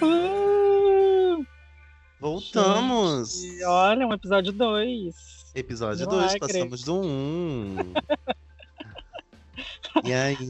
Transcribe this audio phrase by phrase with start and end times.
[0.00, 1.46] Uhul!
[2.20, 3.42] Voltamos!
[3.44, 5.52] E olha, um episódio 2.
[5.54, 6.38] Episódio Milagre.
[6.38, 7.04] 2, passamos do 1.
[7.04, 7.76] Um.
[10.04, 10.46] e aí?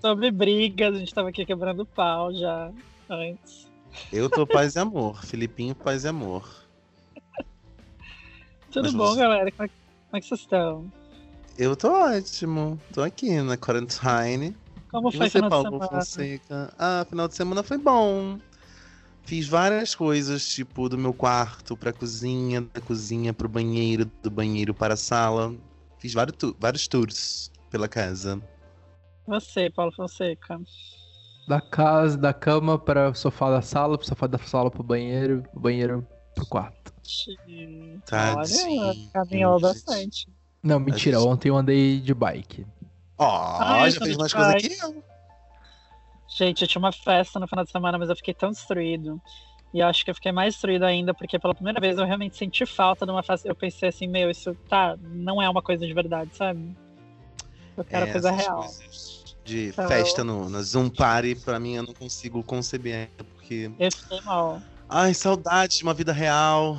[0.00, 2.70] Sobre brigas, a gente tava aqui quebrando pau já
[3.08, 3.68] antes.
[4.12, 5.24] Eu tô paz e amor.
[5.24, 6.48] Filipinho, paz e amor.
[8.70, 9.50] Tudo Mas bom, você- galera?
[9.52, 9.74] Como é, que-
[10.10, 10.90] como é que vocês estão?
[11.58, 12.80] Eu tô ótimo.
[12.94, 14.56] Tô aqui na quarantine.
[14.92, 15.88] Como E foi você, final de Paulo semana?
[15.88, 16.74] Fonseca?
[16.78, 18.38] Ah, final de semana foi bom.
[19.24, 24.74] Fiz várias coisas, tipo, do meu quarto pra cozinha, da cozinha pro banheiro, do banheiro
[24.74, 25.54] para a sala.
[25.98, 28.40] Fiz vários, tu- vários tours pela casa.
[29.26, 30.60] Você, Paulo Fonseca.
[31.46, 35.42] Da casa, da cama para o sofá da sala, pro sofá da sala pro banheiro,
[35.54, 36.92] o banheiro pro quarto.
[38.06, 40.26] Tadinho, Olha, caminhou bastante.
[40.62, 42.64] Não, mentira, gente- ontem eu andei de bike.
[43.24, 45.04] Ó, eu já fez mais coisa que eu.
[46.28, 49.20] Gente, eu tinha uma festa no final de semana, mas eu fiquei tão destruído.
[49.74, 52.64] E acho que eu fiquei mais destruído ainda, porque pela primeira vez eu realmente senti
[52.66, 53.48] falta de uma festa.
[53.48, 56.76] Eu pensei assim, meu, isso tá, não é uma coisa de verdade, sabe?
[57.76, 58.66] Eu quero É, coisa real.
[59.44, 63.70] De Então- festa no, na Zoom Party, pra mim, eu não consigo conceber ainda, porque...
[63.78, 64.60] Eu fiquei mal.
[64.88, 66.76] Ai, saudade de uma vida real.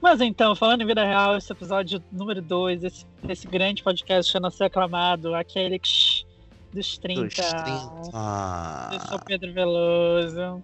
[0.00, 4.40] Mas então, falando em vida real, esse episódio número 2, esse, esse grande podcast a
[4.40, 6.24] não ser aclamado, aquele que-
[6.72, 7.22] dos 30.
[7.24, 8.90] Dos 30.
[8.92, 10.62] Eu sou Pedro Veloso.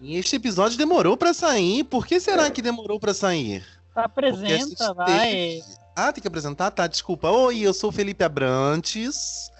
[0.00, 1.84] E este episódio demorou pra sair.
[1.84, 3.64] Por que será que demorou pra sair?
[3.86, 5.30] Porque a Apresenta, vai.
[5.30, 5.62] teve-
[5.96, 6.70] Ah, tem que apresentar?
[6.70, 7.30] Tá, desculpa.
[7.30, 9.50] Oi, eu sou o Felipe Abrantes.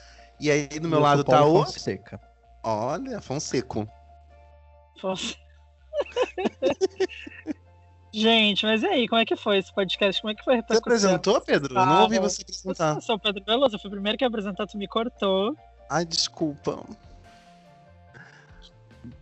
[0.40, 1.64] E aí, do meu Eu lado tá o.
[1.64, 2.20] Fonseca.
[2.62, 3.86] Olha, Fonseco.
[5.00, 5.36] Fosse-
[8.16, 10.22] Gente, mas e aí, como é que foi esse podcast?
[10.22, 11.74] Como é que foi a Você apresentou, Pedro?
[11.76, 13.00] Eu não ouvi Ah, você Eu apresentar.
[13.00, 15.56] sou o Pedro Veloso, eu fui o primeiro que apresentar, tu me cortou.
[15.90, 16.84] Ai, desculpa.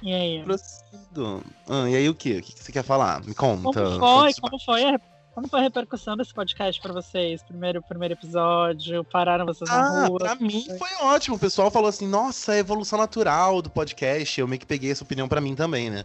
[0.02, 0.42] E aí?
[0.44, 1.42] Prossigo.
[1.68, 2.38] Ah, e aí, o quê?
[2.38, 3.24] O que você quer falar?
[3.24, 3.82] Me conta.
[3.82, 4.34] Como foi?
[4.34, 5.00] Como foi a,
[5.34, 7.42] como foi a repercussão desse podcast pra vocês?
[7.42, 10.18] Primeiro, primeiro episódio, pararam vocês na Ah, rua?
[10.18, 11.36] pra mim foi ótimo.
[11.36, 14.40] O pessoal falou assim: nossa, é evolução natural do podcast.
[14.40, 16.04] Eu meio que peguei essa opinião pra mim também, né?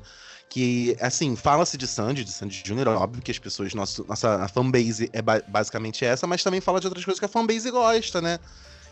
[0.50, 5.10] Que, assim, fala-se de Sandy, de Sandy Júnior, óbvio que as pessoas, nosso, nossa fanbase
[5.12, 8.40] é ba- basicamente essa, mas também fala de outras coisas que a fanbase gosta, né?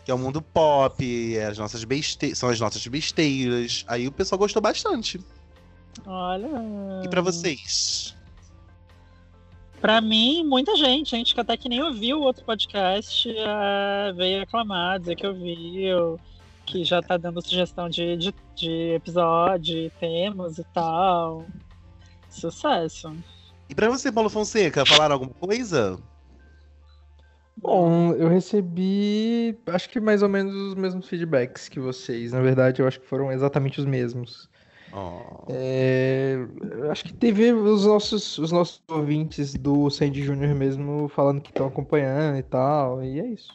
[0.04, 1.82] Que é o mundo pop, é as nossas
[2.34, 3.84] são as nossas besteiras.
[3.88, 5.18] Aí o pessoal gostou bastante.
[6.04, 6.46] Olha.
[7.04, 8.14] E pra vocês?
[9.80, 14.42] Pra mim, muita gente, gente que até que nem ouviu o outro podcast, eh, veio
[14.42, 16.18] aclamar, dizer que ouviu,
[16.64, 21.46] que já tá dando sugestão de, de, de episódio, temas e tal.
[22.28, 23.14] Sucesso.
[23.68, 25.98] E pra você, Paulo Fonseca, falaram alguma coisa?
[27.56, 32.32] Bom, eu recebi, acho que mais ou menos os mesmos feedbacks que vocês.
[32.32, 34.48] Na verdade, eu acho que foram exatamente os mesmos.
[34.98, 35.44] Oh.
[35.50, 36.38] É,
[36.90, 41.66] acho que teve os nossos, os nossos ouvintes do Sandy Júnior mesmo falando que estão
[41.66, 43.52] acompanhando e tal, e é isso.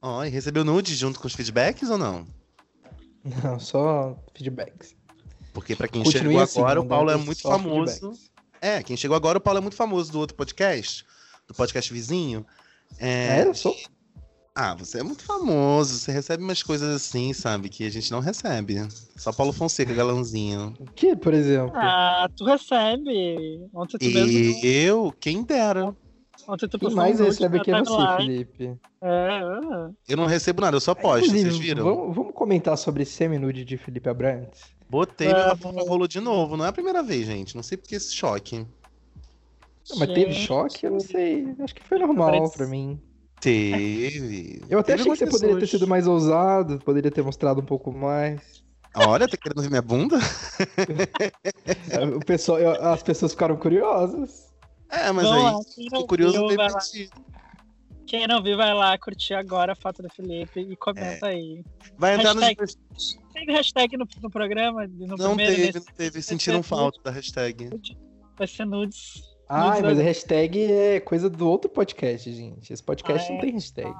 [0.00, 2.26] Ó, e recebeu nude junto com os feedbacks ou não?
[3.42, 4.96] Não, só feedbacks.
[5.52, 7.92] Porque pra quem Continue chegou assim, agora, o Paulo é muito famoso.
[7.92, 8.30] feedbacks.
[8.62, 11.04] É, quem chegou agora, o Paulo é muito famoso do outro podcast,
[11.46, 12.46] do podcast vizinho.
[12.98, 13.76] É, É, eu sou.
[14.56, 18.20] Ah, você é muito famoso, você recebe umas coisas assim, sabe, que a gente não
[18.20, 18.76] recebe.
[19.16, 20.74] Só Paulo Fonseca, galãozinho.
[20.78, 21.72] O que, por exemplo?
[21.74, 23.66] Ah, tu recebe.
[23.74, 24.30] Ontem tu mesmo.
[24.30, 25.86] E eu, quem dera.
[26.46, 28.16] Ontem tu Quem postou mais recebe aqui é você, timeline.
[28.16, 28.78] Felipe.
[29.02, 29.90] É, é.
[30.08, 31.82] Eu não recebo nada, eu só posto, vocês viram?
[31.84, 34.62] Vamos, vamos comentar sobre esse semi-nude de Felipe Abrantes?
[34.88, 35.32] Botei.
[35.32, 37.56] Rafa rolou de novo, não é a primeira vez, gente.
[37.56, 38.58] Não sei porque esse choque.
[39.90, 40.86] Não, mas teve choque?
[40.86, 41.52] Eu não sei.
[41.58, 43.00] Acho que foi normal Parece- pra mim.
[43.44, 44.62] Teve.
[44.70, 47.64] Eu até Teve achei que você poderia ter sido mais ousado, poderia ter mostrado um
[47.64, 48.64] pouco mais.
[48.96, 50.18] Olha, tá querendo ver minha bunda?
[52.16, 54.52] O pessoal, eu- as pessoas ficaram curiosas.
[54.90, 56.78] É, mas aí, curioso viu, ver vai lá.
[56.78, 57.10] pedir.
[58.06, 61.64] Quem não viu, vai lá curtir agora a foto do Felipe e comenta aí.
[61.98, 63.18] Vai entrar Hashtag- nos.
[63.32, 64.86] Tem hashtag no, no programa?
[64.86, 66.22] No Não primeiro, teve, nesse- não teve.
[66.22, 67.70] Sentiram falta da hashtag.
[68.38, 69.22] Vai ser nudes.
[69.48, 72.72] Ah, mas a hashtag é coisa do outro podcast, gente.
[72.72, 73.42] Esse podcast Ah, não é?
[73.42, 73.94] tem hashtag.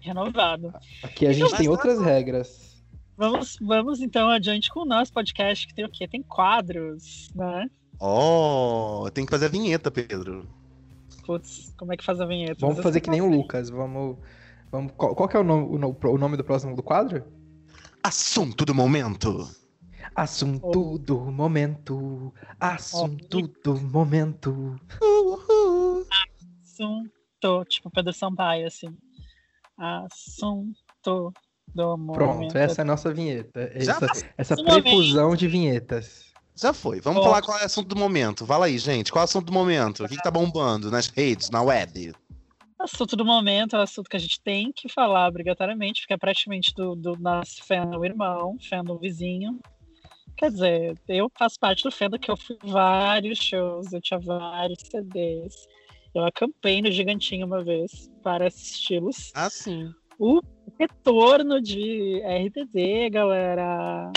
[0.00, 0.72] Renovado.
[1.02, 2.76] Aqui a gente Mas tem tá outras regras.
[3.16, 6.06] Vamos, vamos então adiante com o nosso podcast, que tem o quê?
[6.06, 7.68] Tem quadros, né?
[8.00, 10.46] Oh, tem que fazer a vinheta, Pedro.
[11.24, 12.56] Putz, como é que faz a vinheta?
[12.60, 13.28] Vamos fazer que nem o.
[13.28, 13.70] Lucas.
[13.70, 14.18] Vamos.
[14.70, 17.24] vamos qual, qual que é o nome, o, o nome do próximo do quadro?
[18.02, 19.48] Assunto do momento.
[20.14, 22.32] Assunto do momento.
[22.60, 24.80] Assunto do momento.
[26.62, 28.96] Assunto, tipo Pedro Sampaio, assim.
[29.76, 31.32] Assunto
[31.74, 32.56] Do Pronto, momento.
[32.56, 33.70] essa é a nossa vinheta.
[33.74, 34.06] Essa,
[34.38, 34.82] essa momento.
[34.82, 36.32] prefusão de vinhetas.
[36.54, 37.00] Já foi.
[37.00, 37.26] Vamos Bom.
[37.26, 38.46] falar qual é o assunto do momento.
[38.46, 39.12] Fala aí, gente.
[39.12, 40.04] Qual é o assunto do momento?
[40.04, 42.14] O que, que tá bombando nas redes, na web?
[42.78, 46.16] Assunto do momento é o assunto que a gente tem que falar obrigatoriamente, porque é
[46.16, 49.58] praticamente do, do nosso fandom irmão, fandom vizinho.
[50.36, 54.78] Quer dizer, eu faço parte do fandom que eu fui vários shows, eu tinha vários
[54.90, 55.66] CDs.
[56.14, 59.32] Eu acampei no Gigantinho uma vez para assisti-los.
[59.34, 59.92] Ah, sim.
[60.18, 60.40] O
[60.78, 64.12] retorno de RTD, galera.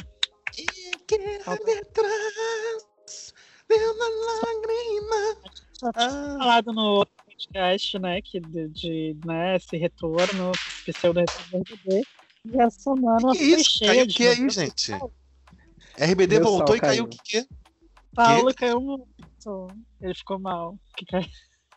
[0.57, 0.66] E
[1.07, 3.33] quero atrás
[3.69, 4.10] de uma
[4.42, 5.51] lágrima.
[5.83, 11.74] Ah, falado no podcast, né, que de, de, né, esse retorno, esse pseudo retorno do
[11.74, 12.04] RBD.
[12.45, 14.92] E essa semana foi cheia de que aí, gente?
[16.00, 17.46] RBD Meu voltou sal e caiu o quê?
[18.16, 19.68] Paulo caiu muito.
[20.01, 20.78] Ele ficou mal.
[20.96, 21.28] Que caiu.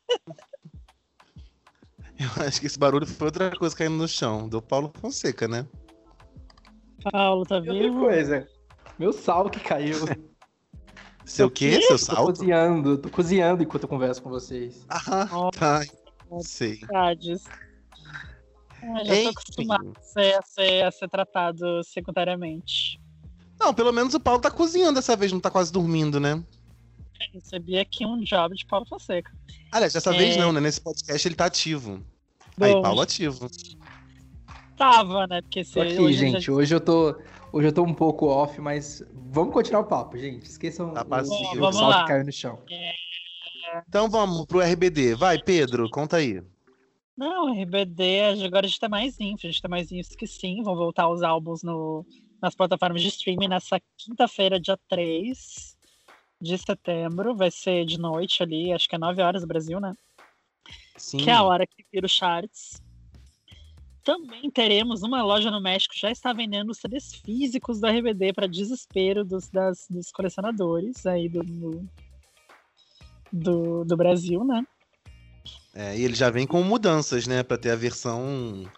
[2.19, 4.49] Eu acho que esse barulho foi outra coisa caindo no chão.
[4.49, 5.67] Do Paulo Fonseca, né?
[7.11, 7.99] Paulo tá E outra vivo?
[8.01, 8.49] coisa,
[8.97, 9.97] meu sal que caiu.
[11.25, 11.81] Seu quê?
[11.83, 14.87] Seu Eu tô cozinhando, tô cozinhando enquanto eu converso com vocês.
[14.89, 15.51] Ah, Ó.
[15.51, 15.81] tá.
[16.41, 16.77] Sei.
[16.77, 17.43] Verdades.
[18.85, 19.25] Ah, já Enfim.
[19.25, 23.02] tô acostumado a ser, a, ser, a ser tratado secundariamente.
[23.63, 26.43] Não, pelo menos o Paulo tá cozinhando dessa vez, não tá quase dormindo, né?
[27.33, 29.31] Recebi aqui um job de Paulo Fonseca.
[29.71, 30.19] Aliás, dessa É.
[30.19, 30.61] vez não, né?
[30.61, 32.05] Nesse podcast ele tá ativo.
[32.61, 33.49] Aí, Bom, Paulo ativo.
[34.77, 35.41] Tava, né?
[35.43, 36.41] Porque se aqui, hoje gente.
[36.41, 37.15] já- Hoje eu tô.
[37.53, 40.45] Hoje eu tô um pouco off, mas vamos continuar o papo, gente.
[40.47, 42.03] Esqueçam Tá o, o Vamos sal lá.
[42.03, 42.59] que caiu no chão.
[43.89, 45.15] Então vamos pro RBD.
[45.15, 46.43] Vai, Pedro, conta aí.
[47.17, 50.63] Não, RBD, agora a gente tá mais info, a gente tá mais info que sim,
[50.63, 52.05] vão voltar os álbuns no,
[52.43, 55.79] nas plataformas de streaming nessa quinta-feira, dia 3
[56.41, 59.95] de setembro, vai ser de noite ali, acho que é 9 horas do Brasil, né?
[60.97, 61.19] Sim.
[61.19, 62.83] Que é a hora que vira os charts.
[64.03, 69.25] Também teremos uma loja no México, já está vendendo CDs físicos do RBD para desespero
[69.25, 71.45] dos, das, dos colecionadores aí do,
[73.33, 74.67] do, do, Brasil, né?
[75.73, 77.45] É, e ele já vem com mudanças, né?
[77.45, 78.69] Pra ter a versão.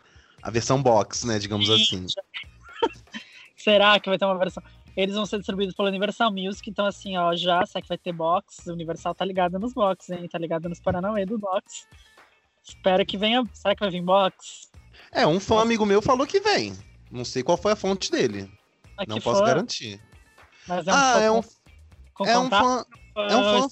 [0.42, 1.38] A versão box, né?
[1.38, 2.06] Digamos assim.
[3.64, 4.62] Será que vai ter uma versão?
[4.94, 8.12] Eles vão ser distribuídos pela Universal Music, então assim, ó, já, será que vai ter
[8.12, 8.66] box?
[8.66, 10.28] Universal tá ligado nos box, hein?
[10.28, 11.86] Tá ligado nos Paranauê do box.
[12.62, 13.42] Espero que venha.
[13.54, 14.70] Será que vai vir box?
[15.10, 16.76] É, um fã amigo meu falou que vem.
[17.10, 18.50] Não sei qual foi a fonte dele.
[19.08, 19.98] Não posso fã, garantir.
[20.68, 21.50] Mas é um Ah, fã é um, com,
[22.16, 22.84] com é um fã.
[23.16, 23.68] É um fã.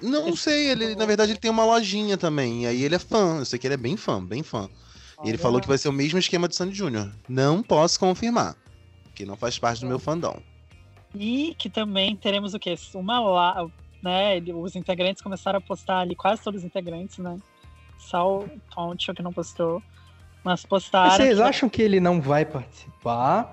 [0.00, 2.62] Não sei, ele, na verdade, ele tem uma lojinha também.
[2.62, 3.38] E aí ele é fã.
[3.38, 4.68] Eu sei que ele é bem fã, bem fã.
[5.24, 7.12] E ele falou que vai ser o mesmo esquema do Sandy Júnior.
[7.28, 8.56] Não posso confirmar.
[9.20, 10.40] Porque não faz parte do meu fandom.
[11.14, 12.74] E que também teremos o quê?
[12.94, 13.66] Uma lá,
[14.02, 14.38] né?
[14.54, 17.36] Os integrantes começaram a postar ali, quase todos os integrantes, né?
[17.98, 19.82] Só o Poncho que não postou.
[20.42, 21.10] Mas postaram.
[21.16, 23.52] Vocês que- acham que ele não vai participar?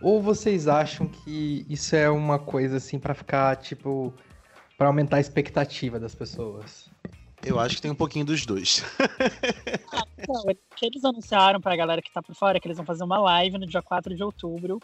[0.00, 4.14] Ou vocês acham que isso é uma coisa assim pra ficar, tipo,
[4.78, 6.88] pra aumentar a expectativa das pessoas?
[7.44, 8.84] Eu acho que tem um pouquinho dos dois.
[10.28, 12.86] Não, o que eles anunciaram pra galera que tá por fora é que eles vão
[12.86, 14.78] fazer uma live no dia 4 de outubro,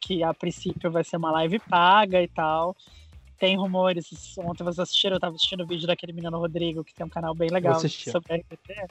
[0.00, 2.76] que a princípio vai ser uma live paga e tal.
[3.38, 4.06] Tem rumores,
[4.38, 7.34] ontem vocês assistiram, eu tava assistindo o vídeo daquele menino Rodrigo, que tem um canal
[7.34, 8.86] bem legal sobre RBD.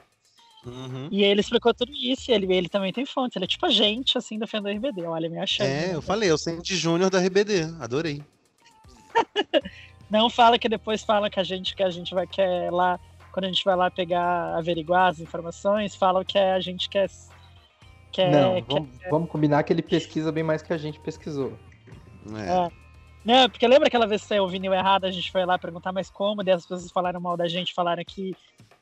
[0.66, 1.08] Uhum.
[1.10, 3.70] E ele explicou tudo isso, e ele, ele também tem fonte, ele é tipo a
[3.70, 5.66] gente, assim, defendendo o RBD, olha, me achando.
[5.66, 7.62] É, eu falei, eu Sandy Júnior da RBD.
[7.80, 8.22] Adorei.
[10.10, 13.00] Não fala que depois fala que a gente que a gente vai quer lá,
[13.32, 17.08] quando a gente vai lá pegar, averiguar as informações, falam que é a gente quer.
[18.12, 21.56] quer não, quer- vamos, vamos combinar que ele pesquisa bem mais que a gente pesquisou.
[22.36, 22.66] É.
[22.66, 22.70] É.
[23.24, 25.92] Não, porque lembra aquela vez que saiu o vinil errado, a gente foi lá perguntar,
[25.92, 26.42] mas como?
[26.42, 28.34] Daí as pessoas falaram mal da gente, falaram que,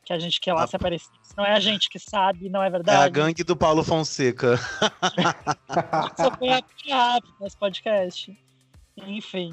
[0.02, 1.10] que a gente quer lá Ah, se aparecer.
[1.36, 3.10] Não é a gente que sabe, não é É a verdade.
[3.12, 4.56] gangue do Paulo Fonseca.
[6.16, 6.48] Só foi
[6.90, 8.36] rápido nesse podcast.
[9.06, 9.52] Enfim.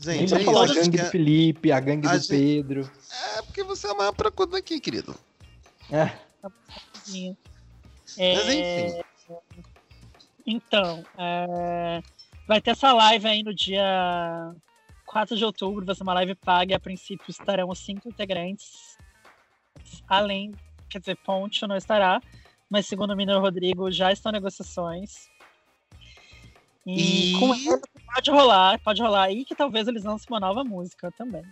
[0.00, 0.52] Gente, é vai isso.
[0.52, 2.90] falar a a gangue quer- do Felipe, a gangue a do gente- Pedro.
[3.36, 5.14] É porque você é o maior procura aqui, querido.
[5.90, 6.10] É.
[7.04, 7.36] sim.
[8.06, 9.02] Mas É, enfim.
[10.46, 12.02] Então, é,
[12.46, 14.54] vai ter essa live aí no dia
[15.06, 18.98] 4 de outubro, vai ser uma live paga e a princípio estarão os cinco integrantes.
[20.06, 20.52] Além,
[20.88, 22.20] quer dizer, Ponte não estará,
[22.68, 25.28] mas segundo o Menino Rodrigo, já estão negociações.
[26.86, 27.80] E, E- com ele
[28.14, 29.30] pode rolar, pode rolar.
[29.30, 31.42] E que talvez eles lancem uma nova música também.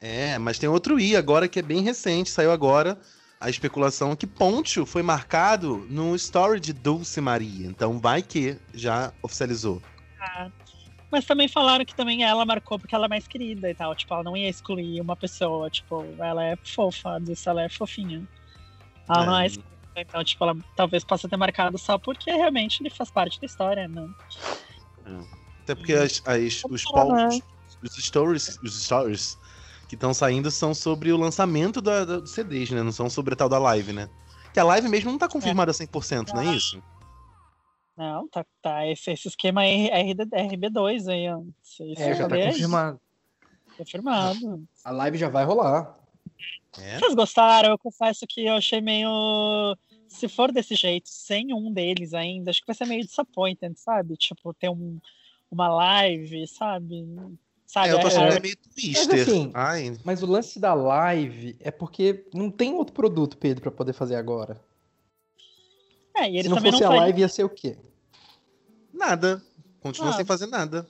[0.00, 2.98] É, mas tem outro I agora que é bem recente, saiu agora
[3.40, 7.66] a especulação que Pontio foi marcado no story de Dulce Maria.
[7.66, 9.82] Então vai que já oficializou.
[11.10, 13.94] Mas também falaram que também ela marcou porque ela é mais querida e tal.
[13.94, 15.70] Tipo, ela não ia excluir uma pessoa.
[15.70, 18.26] Tipo, ela é fofa, Dulce, ela é fofinha.
[19.08, 19.76] Ela não é É, excluída.
[19.98, 23.88] Então, tipo, ela talvez possa ter marcado só porque realmente ele faz parte da história,
[23.88, 24.06] né?
[25.62, 27.42] Até porque as, as- os, posts,
[27.82, 29.38] os stories, os stories
[29.88, 32.82] que estão saindo são sobre o lançamento da, da- dos CDs, né?
[32.82, 34.08] Não são sobre a tal da live, né?
[34.52, 36.82] Que a live mesmo não tá confirmada 100%, não é isso?
[37.96, 41.40] Não, tá, tá esse, esse esquema RD, RB2 aí, ó.
[41.96, 43.00] É, já tá confirmado.
[43.76, 44.64] confirmado.
[44.84, 45.96] A live já vai rolar.
[46.78, 46.98] É.
[46.98, 47.70] Vocês gostaram?
[47.70, 49.08] Eu confesso que eu achei meio.
[50.16, 54.16] Se for desse jeito, sem um deles ainda, acho que vai ser meio disappointed, sabe?
[54.16, 54.98] Tipo, ter um,
[55.50, 57.06] uma live, sabe?
[57.66, 57.88] Sabe?
[57.88, 59.20] É, eu tô achando é- que é meio twister.
[59.22, 63.70] assim, Ai, Mas o lance da live é porque não tem outro produto, Pedro, pra
[63.70, 64.58] poder fazer agora.
[66.14, 67.76] é, e Se eles não fosse não a live, ia ser o quê?
[68.92, 69.42] nada.
[69.80, 70.12] Continua Ah.
[70.14, 70.88] sem fazer nada.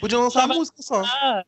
[0.00, 1.02] Podia lançar a música só.
[1.04, 1.44] Ah,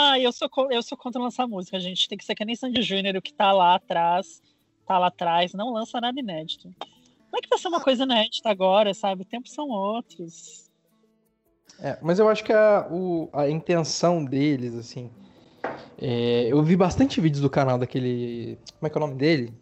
[0.00, 2.08] ah, eu sou, eu sou contra lançar música, a gente.
[2.08, 4.40] Tem que ser que nem Sandy Júnior, o que tá lá atrás,
[4.86, 6.72] tá lá atrás, não lança nada inédito.
[6.78, 9.24] Como é que vai ser uma coisa inédita agora, sabe?
[9.24, 10.70] Tempos são outros.
[11.80, 15.10] É, mas eu acho que a, o- a intenção deles, assim.
[16.00, 18.58] é, eu vi bastante vídeos do canal daquele.
[18.78, 19.52] Como é que é o nome dele?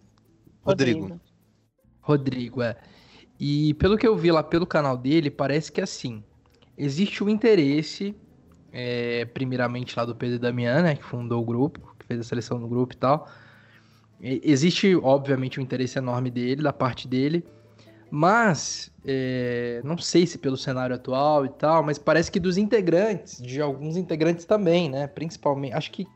[0.64, 1.20] Rodrigo.
[2.00, 2.76] Rodrigo, é.
[3.38, 6.22] E pelo que eu vi lá pelo canal dele, parece que assim,
[6.78, 8.14] existe o interesse,
[8.76, 12.60] é, primeiramente lá do Pedro Damian, né, que fundou o grupo, que fez a seleção
[12.60, 13.28] do grupo e tal.
[14.20, 17.44] E- Existe, obviamente, um interesse enorme dele, da parte dele,
[18.10, 23.40] mas é, não sei se pelo cenário atual e tal, mas parece que dos integrantes,
[23.40, 26.06] de alguns integrantes também, né, principalmente, acho que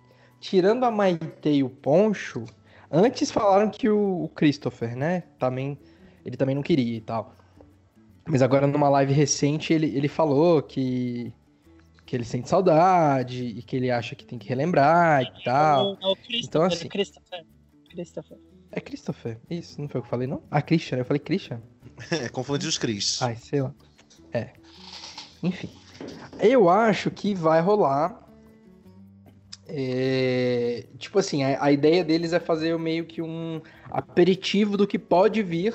[0.41, 2.45] tirando a Maite e o Poncho,
[2.91, 5.23] Antes falaram que o, o Christopher, né?
[5.39, 5.79] Também.
[6.25, 7.35] Ele também não queria e tal.
[8.29, 11.33] Mas agora numa live recente ele, ele falou que.
[12.11, 15.93] Que ele sente saudade e que ele acha que tem que relembrar e tal.
[16.03, 17.45] O, o Christopher, Então, assim- Christopher.
[17.89, 18.39] Christopher.
[18.73, 20.43] É Christopher, isso, não foi o que eu falei, não?
[20.51, 21.63] Ah, Christian, eu falei Christian.
[22.11, 23.23] É, confundir os Cris.
[23.23, 23.73] Ai, sei lá.
[24.33, 24.51] É.
[25.41, 25.71] Enfim.
[26.41, 28.27] Eu acho que vai rolar.
[29.69, 34.99] é, Tipo assim, a, a ideia deles é fazer meio que um aperitivo do que
[34.99, 35.75] pode vir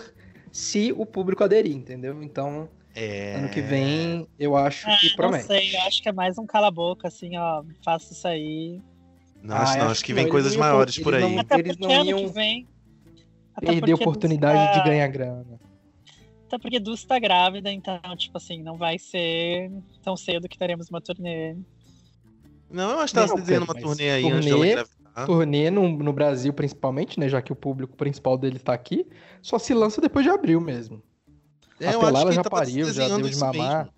[0.51, 2.21] se o público aderir, entendeu?
[2.21, 3.35] Então, É.
[3.35, 5.45] ano que vem, eu acho Ah, que não promete.
[5.47, 7.61] sei, eu acho que é mais um cala-boca, assim, ó.
[7.83, 8.81] Faça isso aí.
[9.43, 11.13] Não, acho, Ah, não, acho acho que que vem não, coisas não iam- maiores por
[11.13, 11.21] aí.
[11.21, 12.67] não- Até Eles ano iam que vem.
[13.59, 15.59] Perder a oportunidade de ganhar grana.
[16.47, 19.71] Até porque Dus tá grávida, então, tipo assim, não vai ser
[20.03, 21.55] tão cedo que teremos uma turnê.
[22.69, 25.25] Não, eu acho que Não, se desenhando uma turnê aí turnê- engravidar.
[25.25, 27.29] Turnê no, no Brasil, principalmente, né?
[27.29, 29.05] Já que o público principal dele tá aqui,
[29.41, 31.01] só se lança depois de abril mesmo.
[31.79, 33.77] É, acho que já se pariu, já desenhando deu de isso mamar.
[33.85, 33.93] mesmo.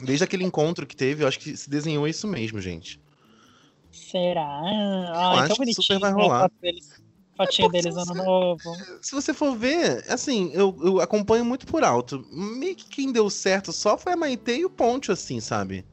[0.00, 3.00] Desde aquele encontro que teve, eu acho que se desenhou isso mesmo, gente.
[3.90, 4.60] Será?
[5.14, 6.50] Ah, acho tão que super vai a rolar.
[6.60, 7.02] deles-
[7.36, 8.76] Fotinha porque deles ano novo.
[9.00, 12.24] Se você for ver, assim, eu, eu acompanho muito por alto.
[12.30, 15.84] Meio que quem deu certo só foi a Maite e o Ponte, assim, sabe?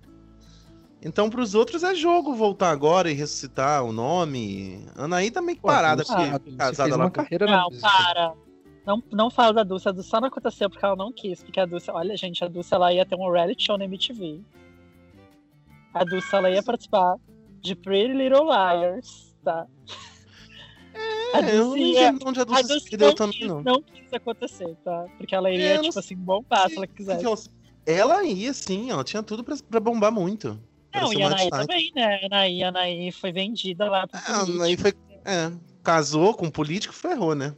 [1.01, 4.85] Então, pros outros é jogo voltar agora e ressuscitar o nome.
[4.95, 7.23] Anaí tá meio que Pô, parada, porque a Dulce casada lá uma com...
[7.23, 8.33] carreira Não, para.
[8.89, 9.87] Não, não fala da Dulce.
[9.87, 11.43] A Dulce só não aconteceu porque ela não quis.
[11.43, 14.41] Porque a Dulce, olha, gente, a Dulce ela ia ter um reality show na MTV.
[15.93, 17.15] A Dulce ela ia participar
[17.61, 19.67] de Pretty Little Liars, tá?
[21.35, 23.61] A É, eu não Dulce entendo onde a A Dulce Dulce se perdeu também, não.
[23.61, 25.05] não quis acontecer, tá?
[25.19, 27.49] Porque ela É, iria, não tipo assim, bombar se ela quisesse.
[27.85, 30.59] Ela ia, sim, ela tinha tudo pra, pra bombar muito.
[30.95, 32.21] Não, e a Anaí também, né?
[32.23, 34.63] A Anaí, a Anaí foi vendida lá pro É, político.
[34.63, 34.93] aí foi.
[35.25, 35.51] É,
[35.83, 37.55] casou com um político, ferrou, né?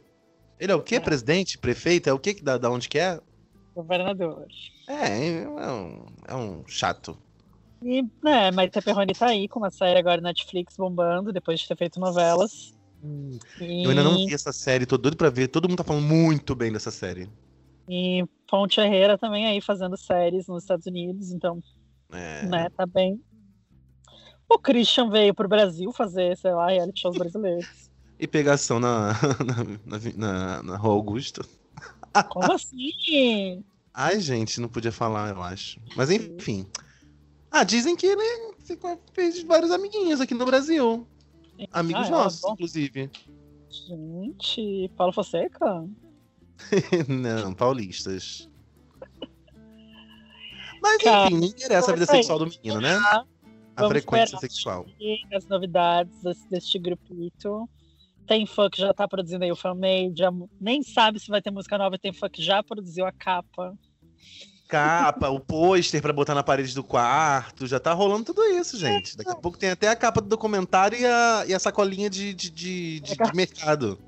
[0.58, 0.96] Ele é o quê?
[0.96, 1.00] É.
[1.00, 1.58] Presidente?
[1.58, 2.08] Prefeito?
[2.08, 2.34] É o quê?
[2.34, 3.20] que Da, da onde que é?
[3.74, 4.46] governador.
[4.86, 7.16] É, é um, é um chato.
[7.82, 11.66] E, né, Maite Perrone tá aí com uma série agora na Netflix bombando, depois de
[11.66, 12.74] ter feito novelas.
[13.60, 15.48] E, Eu ainda não vi essa série, tô doido pra ver.
[15.48, 17.28] Todo mundo tá falando muito bem dessa série.
[17.88, 21.58] e Ponte Herrera também aí fazendo séries nos Estados Unidos, então,
[22.12, 23.18] É, né, tá bem.
[24.48, 27.90] O Christian veio pro Brasil fazer, sei lá, reality shows brasileiros.
[28.22, 29.14] E pegação na,
[29.84, 31.44] na, na, na, Rua Augusta.
[32.28, 33.64] Como assim?
[33.92, 35.80] Ai, gente, não podia falar, eu acho.
[35.96, 36.64] Mas enfim.
[37.50, 41.04] Ah, dizem que ele ficou- fez vários amiguinhos aqui no Brasil.
[41.72, 43.10] Amigos Ah, é, nossos, inclusive.
[43.68, 45.84] Gente, Paulo Fonseca?
[47.08, 48.48] não, paulistas.
[50.80, 52.94] Mas Cara, enfim, não interessa a vida sexual do menino, né?
[52.94, 53.24] A
[53.78, 54.86] Vamos frequência sexual.
[55.34, 57.68] As novidades desse, deste grupito.
[58.26, 61.50] Tem fã que já tá produzindo aí o fanmade, já nem sabe se vai ter
[61.50, 63.74] música nova, tem fã que já produziu a capa.
[64.68, 67.66] capa, o pôster pra botar na parede do quarto.
[67.66, 69.16] Já tá rolando tudo isso, gente.
[69.16, 72.32] Daqui a pouco tem até a capa do documentário e a, e a sacolinha de,
[72.32, 73.98] de, de, de, de mercado.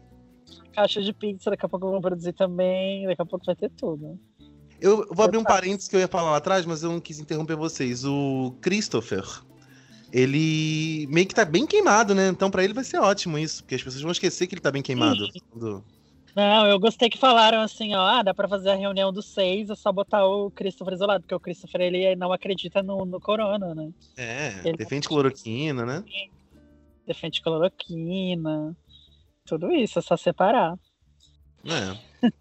[0.72, 4.18] Caixa de pizza, daqui a pouco vão produzir também, daqui a pouco vai ter tudo.
[4.80, 7.18] Eu vou abrir um parênteses que eu ia falar lá atrás, mas eu não quis
[7.18, 8.04] interromper vocês.
[8.04, 9.24] O Christopher,
[10.14, 12.28] ele meio que tá bem queimado, né?
[12.28, 14.70] Então pra ele vai ser ótimo isso, porque as pessoas vão esquecer que ele tá
[14.70, 15.26] bem queimado.
[15.52, 15.84] Do-
[16.36, 19.68] Não, eu gostei que falaram assim, ó, ah, dá pra fazer a reunião dos seis,
[19.70, 23.74] é só botar o Christopher isolado, porque o Christopher, ele não acredita no, no corona,
[23.74, 23.90] né?
[24.16, 26.04] É, Ele- defende cloroquina, né?
[27.04, 28.76] Defende cloroquina,
[29.44, 30.78] tudo isso, é só separar.
[31.64, 31.98] É.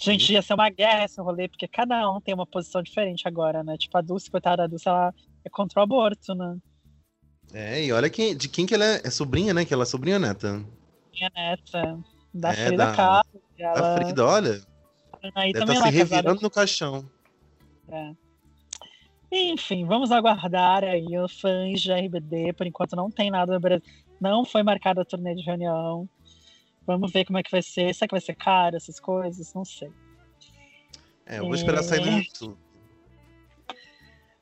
[0.00, 3.62] Gente, ia ser uma guerra esse rolê, porque cada um tem uma posição diferente agora,
[3.62, 3.76] né?
[3.76, 6.56] Tipo, a Dulce, coitada da Dulce, ela é contra o aborto, né?
[7.58, 9.64] É, e olha quem, de quem que ela é, é sobrinha, né?
[9.64, 10.62] Que ela é sobrinha neta.
[11.10, 11.98] Minha neta,
[12.34, 13.42] da É, Frida da- Kahlo.
[13.58, 14.60] A Ela, Frida, olha,
[15.34, 17.08] aí deve estar ela se revirando no caixão.
[17.88, 18.10] É.
[19.32, 22.52] Enfim, vamos aguardar aí os fãs de RBD.
[22.52, 23.82] Por enquanto não tem nada no Brasil.
[24.20, 26.06] Não foi marcada a turnê de reunião.
[26.86, 27.94] Vamos ver como é que vai ser.
[27.94, 29.54] Será que vai ser caro essas coisas?
[29.54, 29.90] Não sei.
[31.24, 32.18] É, eu vou esperar sair É.
[32.18, 32.58] YouTube.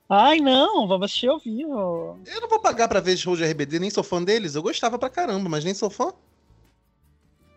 [0.07, 2.19] Ai, não, vamos assistir ao vivo.
[2.25, 4.53] Eu não vou pagar pra ver show de RBD, nem sou fã deles.
[4.53, 6.13] Eu gostava pra caramba, mas nem sou fã.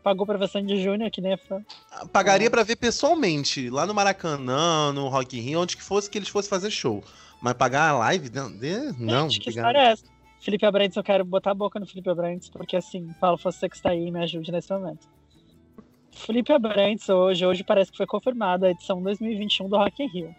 [0.02, 1.62] Pagou pra ver Sandy Júnior, que nem é fã.
[2.10, 6.16] Pagaria pra ver pessoalmente, lá no Maracanã, no Rock in Rio, onde que fosse que
[6.16, 7.04] eles fossem fazer show.
[7.42, 8.30] Mas pagar a live?
[8.30, 8.48] Não,
[8.98, 10.04] não Gente, que história é essa?
[10.40, 13.76] Felipe Abrantes, eu quero botar a boca no Felipe Abrantes, porque assim, Paulo, você que
[13.76, 15.06] está aí, me ajude nesse momento.
[16.12, 20.34] Felipe Abrantes hoje, hoje parece que foi confirmada a edição 2021 do Rock in Rio.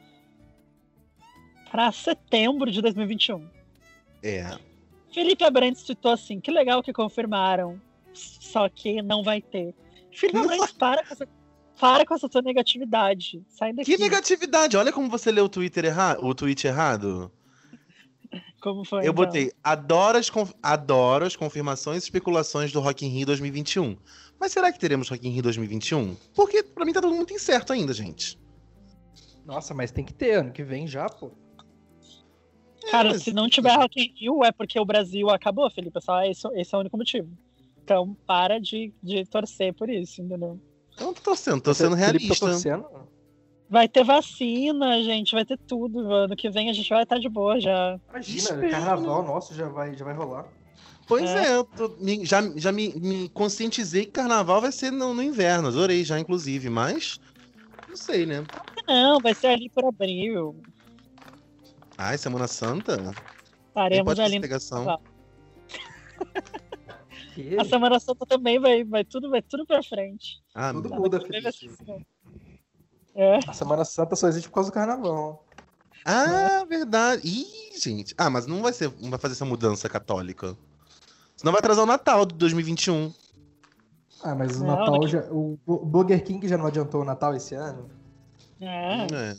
[1.72, 3.48] Para setembro de 2021.
[4.24, 4.58] É.
[5.14, 7.80] Felipe Abrantes tweetou assim: que legal que confirmaram,
[8.14, 9.74] só que não vai ter.
[10.12, 11.28] Felipe Abrantes, para com essa,
[11.80, 13.44] para com essa sua negatividade.
[13.48, 13.96] Sai daqui.
[13.96, 14.78] Que negatividade!
[14.78, 17.32] Olha como você leu o Twitter errado, o tweet errado.
[18.62, 19.00] Como foi?
[19.00, 19.14] Eu então?
[19.14, 20.30] botei, adoro as,
[20.62, 23.98] adoro as confirmações e especulações do Rock in Rio 2021.
[24.40, 26.16] Mas será que teremos Rock in Rio 2021?
[26.36, 28.38] Porque pra mim tá tudo muito incerto ainda, gente.
[29.46, 31.32] Nossa, mas tem que ter ano que vem já, pô.
[32.92, 36.00] Cara, É, se não tiver Rock in Rio, é porque o Brasil acabou, Felipe.
[36.02, 37.30] Só esse, esse é o único motivo.
[37.84, 40.60] Então, para de, de torcer por isso, entendeu?
[41.00, 42.46] Eu não tô torcendo, tô sendo Felipe tá realista.
[42.46, 42.86] torcendo?
[43.70, 46.12] Vai ter vacina, gente, vai ter tudo.
[46.12, 48.00] Ano que vem a gente vai estar de boa já.
[48.10, 50.48] Imagina, carnaval nosso já vai, já vai rolar.
[51.08, 51.48] Pois É.
[51.48, 55.24] é, eu tô- me- já, já me, me conscientizei que carnaval vai ser no, no
[55.24, 55.68] inverno.
[55.68, 57.20] Adorei já, inclusive, mas.
[57.88, 58.44] Não sei, né?
[58.88, 60.56] Não, vai ser ali por abril.
[62.02, 63.14] Ai, Semana Santa?
[63.68, 64.40] Estaremos pode ali.
[64.40, 64.48] no?
[67.60, 70.42] A Semana Santa também vai, vai tudo, vai tudo pra frente.
[70.56, 71.70] Ah, Tudo muda, assim.
[73.16, 73.40] É.
[73.48, 75.46] A Semana Santa só existe por causa do carnaval.
[76.06, 77.22] ah, verdade.
[77.28, 78.14] Ih, gente.
[78.18, 80.56] Ah, mas não vai ser, não vai fazer essa mudança católica.
[81.36, 83.14] Senão vai atrasar o Natal de 2021.
[84.24, 85.22] Ah, mas o Não, Natal daqui- já.
[85.32, 87.90] O o Burger King já não adiantou o Natal esse ano?
[88.60, 89.36] É, É.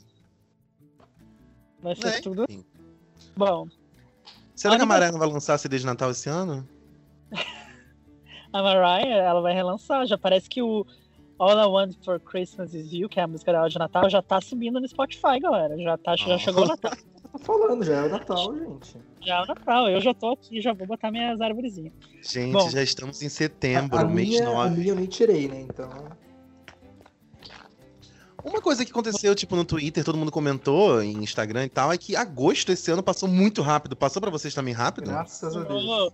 [1.83, 2.65] vai ser É, tudo enfim.
[3.37, 3.67] bom.
[4.55, 6.67] Será que a Maré não vai lançar CD de Natal esse ano?
[8.53, 10.05] A Mariah, ela vai relançar.
[10.07, 10.85] Já parece que o
[11.39, 14.21] All I Want for Christmas Is You, que é a música dela de Natal, já
[14.21, 15.79] tá subindo no Spotify, galera.
[15.79, 16.39] Já, tá, já Oh.
[16.39, 16.91] chegou o Natal.
[17.31, 18.97] Tô falando, já é o Natal, gente.
[19.25, 19.89] Já é o Natal.
[19.89, 21.93] Eu já tô aqui, já vou botar minhas árvorezinhas.
[22.29, 22.69] Gente, Bom.
[22.69, 24.77] já estamos em setembro, a, a mês minha, a 9.
[24.77, 25.61] minha eu nem tirei, né?
[25.61, 25.89] Então.
[28.45, 31.99] Uma coisa que aconteceu, tipo, no Twitter, todo mundo comentou, em Instagram e tal, é
[31.99, 33.95] que agosto esse ano passou muito rápido.
[33.97, 35.07] Passou pra vocês também rápido?
[35.11, 36.13] Graças a Deus.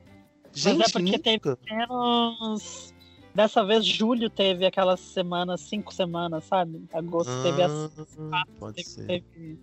[0.52, 1.58] Gente, Mas é porque teve- nunca.
[1.70, 2.94] Menos.
[3.34, 6.82] Dessa vez, julho teve aquelas semanas, cinco semanas, sabe?
[6.94, 7.90] Agosto teve as.
[8.32, 9.06] Ah, pode Teve, ser.
[9.06, 9.58] teve-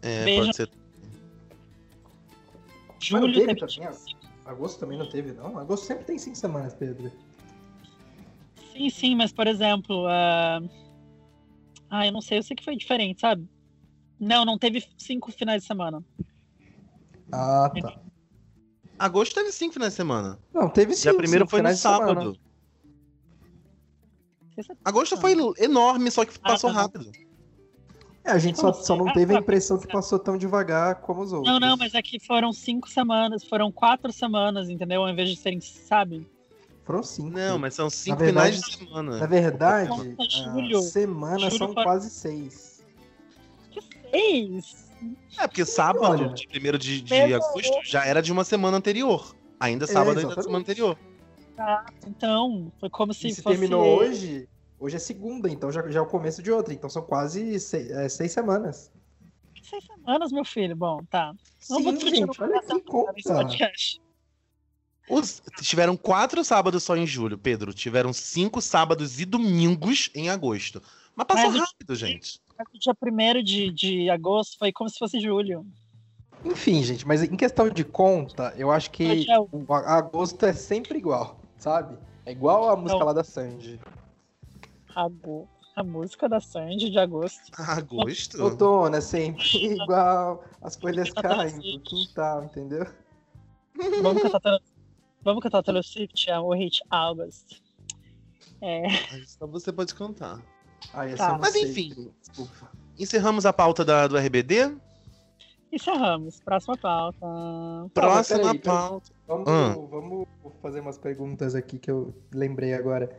[0.00, 0.70] É, Veja- pode ser.
[3.00, 3.74] Julho teve teve.
[3.76, 4.16] também?
[4.46, 5.58] Agosto também não teve, não?
[5.58, 7.12] Agosto sempre tem cinco semanas, Pedro.
[8.72, 10.06] Sim, sim, mas por exemplo.
[10.08, 10.60] ah,
[11.90, 13.48] Ah, eu não sei, eu sei que foi diferente, sabe?
[14.20, 16.04] Não, não teve cinco finais de semana.
[17.32, 18.02] Ah, tá.
[18.98, 20.38] Agosto teve cinco finais de semana.
[20.52, 21.02] Não, teve sim.
[21.02, 22.06] Dia primeiro cinco foi no finais de semana.
[22.06, 22.38] sábado.
[24.56, 26.80] É- Agosto foi enorme, só que passou Ah, tá.
[26.82, 27.12] rápido.
[28.24, 29.14] É, a gente só, Como só não assim?
[29.14, 31.52] teve a Ah, impressão que passou tão devagar como os outros.
[31.52, 35.02] Não, não, mas é que foram cinco semanas, foram quatro semanas, entendeu?
[35.02, 36.26] Ao invés de serem, sabe?
[36.88, 37.28] Foram cinco.
[37.36, 39.18] Não, mas são cinco verdade- finais de semana.
[39.18, 40.16] Na verdade,
[40.70, 42.82] Nossa, semana são foi- quase seis.
[43.70, 44.88] Que seis!
[45.38, 46.28] É, porque sábado, olha.
[46.30, 49.36] de 1 de, de agosto, já era de uma semana anterior.
[49.60, 50.98] Ainda É, sábado ainda da semana anterior.
[52.06, 53.58] Então, foi como E se se fosse.
[53.58, 54.48] terminou hoje,
[54.80, 56.72] Hoje é segunda, então já, já é o começo de outra.
[56.72, 58.90] Então são quase seis, é, seis semanas.
[59.62, 60.74] Seis semanas, meu filho.
[60.74, 61.34] Bom, tá.
[61.68, 63.12] Não Sim, vou gente, no olha que conta.
[65.08, 67.72] Os- tiveram quatro sábados só em julho, Pedro.
[67.72, 70.82] Tiveram cinco sábados e domingos em agosto.
[71.16, 72.40] Mas passou Mas rápido, gente.
[72.56, 75.66] Mas o dia 1 de, de agosto foi como se fosse julho.
[76.44, 79.96] Enfim, gente, mas em questão de conta, eu acho que Hoje é o- o a-
[79.96, 81.96] agosto é sempre igual, sabe?
[82.24, 83.06] É igual a música Não.
[83.06, 83.80] lá da Sandy.
[84.94, 87.40] Ago- A música da Sandy de agosto.
[87.56, 88.42] Agosto?
[88.42, 89.44] Outono é sempre
[89.74, 91.72] igual, as folhas Tá caindo assim.
[91.78, 92.86] do quintal, entendeu?
[94.02, 94.58] Vamos cantar
[95.28, 97.60] Vamos cantar Taylor Swift, é o hit August.
[98.62, 98.88] É,
[99.26, 100.40] Só você pode contar.
[100.92, 101.32] Ah, Tá.
[101.34, 102.10] eu Mas enfim.
[102.20, 102.70] Desculpa.
[102.98, 104.74] Encerramos a pauta da, do RBD.
[105.70, 106.40] encerramos.
[106.40, 107.26] Próxima pauta.
[107.92, 108.58] Próxima peraí.
[108.60, 109.10] pauta.
[109.26, 109.74] Vamos, Ah.
[109.90, 110.26] vamos
[110.62, 113.10] fazer umas perguntas aqui que eu lembrei agora.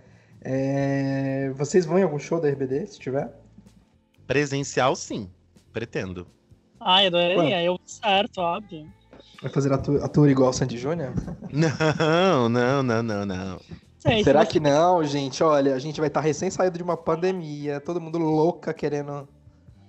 [0.42, 3.32] É, Vocês vão em algum show da RBD, se tiver?
[4.26, 5.30] Presencial, sim.
[5.72, 6.26] Pretendo.
[6.80, 7.36] Ai, adoraria.
[7.36, 7.52] Quando?
[7.52, 8.92] Eu certo, óbvio.
[9.42, 11.14] Vai fazer a tour, a tour igual o Sandy Júnior?
[11.52, 13.60] Não, não, não, não, não.
[14.00, 15.44] Sei, Será se que não, gente?
[15.44, 19.28] Olha, a gente vai estar recém saído de uma pandemia, todo mundo louca querendo.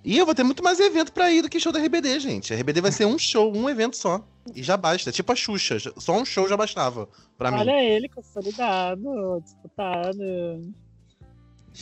[0.03, 2.53] E eu vou ter muito mais evento pra ir do que show da RBD, gente.
[2.53, 4.25] A RBD vai ser um show, um evento só.
[4.55, 5.11] E já basta.
[5.11, 5.77] Tipo a Xuxa.
[5.97, 7.59] Só um show já bastava pra mim.
[7.59, 10.17] Olha ele, consolidado, disputado.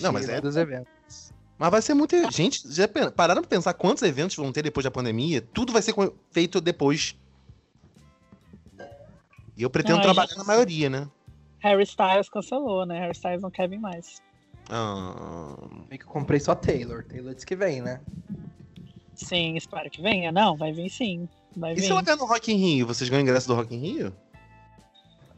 [0.02, 1.32] Não, mas é- dos eventos.
[1.58, 2.16] Mas vai ser muito.
[2.32, 5.42] Gente, já pararam pra pensar quantos eventos vão ter depois da pandemia?
[5.42, 5.94] Tudo vai ser
[6.32, 7.16] feito depois.
[9.60, 11.06] E eu pretendo Ai, trabalhar já- na maioria, né?
[11.60, 12.98] Harry Styles cancelou, né?
[13.00, 14.22] Harry Styles não quer vir mais.
[14.70, 15.56] Ah,
[15.90, 17.04] que eu comprei só Taylor.
[17.04, 18.00] Taylor disse que vem, né?
[19.16, 20.32] Sim, espero que venha.
[20.32, 21.28] Não, vai vir sim.
[21.58, 21.82] Vai E vir.
[21.82, 22.88] se ela ganhar no Rock in Rio?
[22.88, 24.16] Vocês ganham ingresso do Rock in Rio?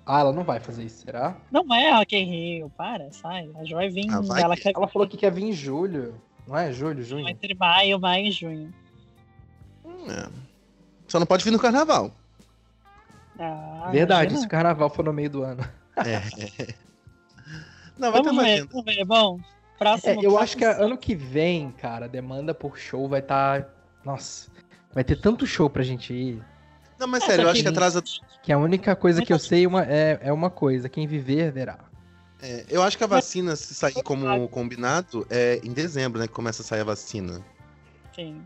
[0.05, 1.35] Ah, ela não vai fazer isso, será?
[1.51, 3.49] Não é Rock in Rio, para, sai.
[3.55, 4.07] A Jo vai vir.
[4.11, 6.13] Ah, vai ela que- quer Ela falou que quer vir em julho.
[6.47, 6.71] Não é?
[6.71, 7.27] Julho, junho?
[7.27, 8.71] entre maio, maio e junho.
[9.83, 10.29] Hum, é.
[11.07, 12.11] Só não pode vir no carnaval.
[13.43, 14.39] Ah, Verdade, imagina.
[14.41, 15.63] se o carnaval for no meio do ano.
[15.97, 16.21] É.
[17.97, 19.05] Não, vai ter Vamos uma ver, vamos ver.
[19.05, 19.39] Bom,
[19.77, 20.21] próximo.
[20.21, 23.67] É, eu acho que próximo- ano que vem, cara, a demanda por show vai estar.
[24.03, 24.49] Nossa,
[24.93, 26.43] vai ter tanto show pra gente ir.
[26.99, 28.03] Não, mas É, sério, eu acho que atrasa.
[28.43, 31.79] Que a única coisa que eu sei uma, é, é uma coisa: quem viver, verá.
[32.41, 36.27] é, eu acho que a vacina, se sair como combinado, é em dezembro, né?
[36.27, 37.41] Que começa a sair a vacina.
[38.15, 38.41] Sim.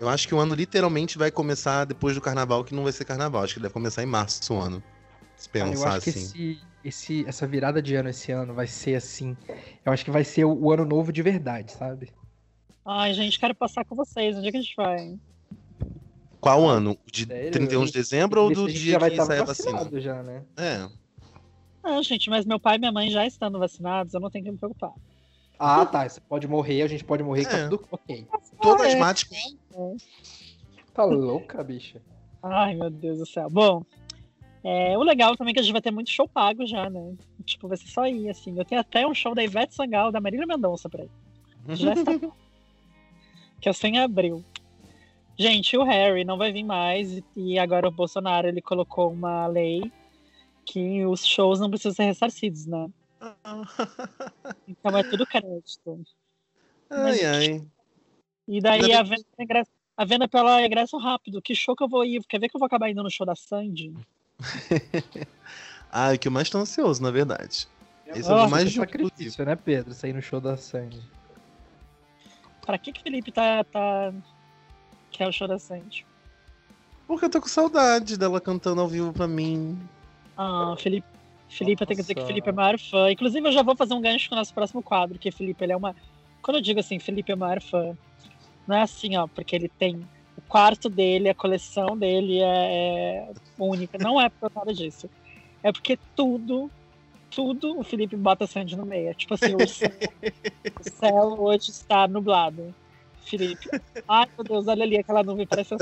[0.00, 3.04] Eu acho que o ano literalmente vai começar depois do carnaval, que não vai ser
[3.04, 3.42] carnaval.
[3.42, 4.82] Acho que deve começar em março o ano.
[5.36, 6.20] Se Cara, eu pensar acho que assim.
[6.20, 9.36] esse, esse, essa virada de ano esse ano vai ser assim.
[9.84, 12.10] Eu acho que vai ser o, o ano novo de verdade, sabe?
[12.84, 14.36] Ai, gente, quero passar com vocês.
[14.36, 15.18] Onde é que a gente vai?
[16.40, 16.96] Qual ano?
[17.12, 17.50] De Sério?
[17.52, 19.44] 31 de dezembro ou do se a gente dia já vai que estar sai a
[19.44, 19.72] vacina?
[19.72, 20.42] vacinado já, né?
[20.56, 20.88] É.
[21.84, 24.50] Não, gente, mas meu pai e minha mãe já estando vacinados, eu não tenho que
[24.50, 24.92] me preocupar.
[25.58, 26.08] Ah, tá.
[26.08, 27.64] Você pode morrer, a gente pode morrer, que É.
[27.64, 28.26] tá tudo ok.
[28.62, 28.92] Todo Ah, é.
[30.94, 32.02] Tá louca, bicha?
[32.42, 33.48] Ai, meu Deus do céu.
[33.48, 33.84] Bom,
[34.64, 37.14] é, o legal também é que a gente vai ter muito show pago já, né?
[37.44, 38.58] Tipo, vai ser só ir, assim.
[38.58, 41.10] Eu tenho até um show da Ivete Sangalo, da Marília Mendonça pra ir.
[41.74, 42.12] Já está.
[43.60, 44.44] que é só em abril.
[45.38, 49.46] Gente, o Harry não vai vir mais e- e agora o Bolsonaro ele colocou uma
[49.46, 49.80] lei
[50.66, 52.88] que os shows não precisam ser ressarcidos, né?
[54.68, 56.02] Então é tudo crédito.
[56.90, 57.62] ai, ai.
[58.50, 61.40] E daí a venda, é ingresso- a venda pela ingresso rápido.
[61.40, 62.20] Que show que eu vou ir?
[62.24, 63.94] Quer ver que eu vou acabar indo no show da Sandy?
[65.92, 67.68] Ai, o que eu mais tô ansioso, na verdade.
[68.06, 69.94] Esse é Ah, o mais sacrifício, né, Pedro?
[69.94, 71.00] Sair no show da Sandy.
[72.66, 74.12] Pra que que Felipe tá, tá...
[75.12, 76.04] quer o show da Sandy?
[77.06, 79.78] Porque eu tô com saudade dela cantando ao vivo pra mim.
[80.36, 81.06] Ah, Felipe,
[81.48, 82.32] Felipe, eu tenho que dizer que Nossa.
[82.32, 83.12] Felipe é o maior fã.
[83.12, 85.72] Inclusive, eu já vou fazer um gancho com o nosso próximo quadro, que Felipe, ele
[85.72, 85.94] é uma...
[86.42, 87.96] Quando eu digo assim, Felipe é o maior fã,
[88.66, 93.28] não é assim, ó, porque ele tem o quarto dele, a coleção dele é, é
[93.58, 93.98] única.
[93.98, 95.08] Não é por nada disso.
[95.62, 96.70] É porque tudo,
[97.30, 99.10] tudo o Felipe bota Sandy no meio.
[99.10, 99.90] É Tipo assim, o céu,
[100.78, 102.74] o céu hoje está nublado.
[103.22, 103.68] Felipe,
[104.08, 105.78] ai meu Deus, olha ali aquela nuvem parece a.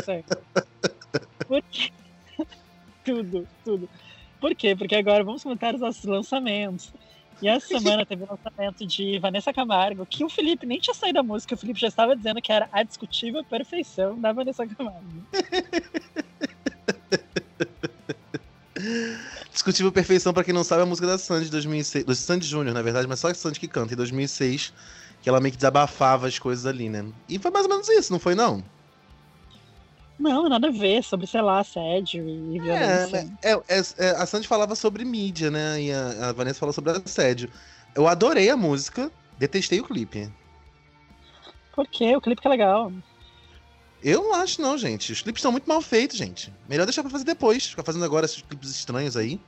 [1.46, 1.90] Por quê?
[3.04, 3.88] tudo, tudo.
[4.40, 4.76] Por quê?
[4.76, 6.92] Porque agora vamos comentar os nossos lançamentos.
[7.40, 11.14] E essa semana teve o lançamento de Vanessa Camargo, que o Felipe nem tinha saído
[11.14, 15.24] da música, o Felipe já estava dizendo que era a discutível perfeição da Vanessa Camargo.
[19.52, 22.04] Discutível Perfeição, pra quem não sabe, é a música da Sandy de 2006.
[22.04, 24.72] Do Sandy Júnior, na verdade, mas só a Sandy que canta, em 2006.
[25.20, 27.04] Que ela meio que desabafava as coisas ali, né?
[27.28, 28.62] E foi mais ou menos isso, não foi, não?
[30.18, 33.30] Não, nada a ver, sobre, sei lá, assédio e violência.
[33.42, 35.80] É, é, é, é, a Sandy falava sobre mídia, né?
[35.80, 37.48] E a, a Vanessa falou sobre assédio.
[37.94, 39.10] Eu adorei a música.
[39.38, 40.28] Detestei o clipe.
[41.72, 42.16] Por quê?
[42.16, 42.92] O clipe que é legal.
[44.02, 45.12] Eu não acho, não, gente.
[45.12, 46.52] Os clipes são muito mal feitos, gente.
[46.68, 47.66] Melhor deixar pra fazer depois.
[47.66, 49.40] Ficar fazendo agora esses clipes estranhos aí.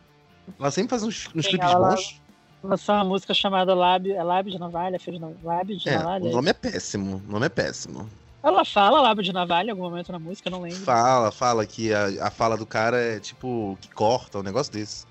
[0.58, 2.20] Ela sempre faz uns, uns Sim, clipes bons.
[2.62, 4.14] Lançou uma música chamada Lábio.
[4.14, 4.98] É Lábio de Navalha?
[5.42, 6.24] Lábio de É, Navalha?
[6.26, 7.22] o nome é péssimo.
[7.26, 8.08] O nome é péssimo.
[8.42, 10.80] Ela fala Lábio de Navalha em algum momento na música, não lembro.
[10.80, 15.04] Fala, fala que a, a fala do cara é tipo que corta, um negócio desse.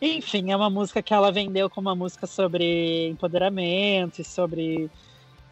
[0.00, 4.90] Enfim, é uma música que ela vendeu como uma música sobre empoderamento e sobre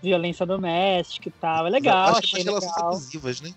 [0.02, 1.66] violência doméstica e tal.
[1.66, 2.88] É legal, Acho achei umas relações legal.
[2.92, 3.54] abusivas, né?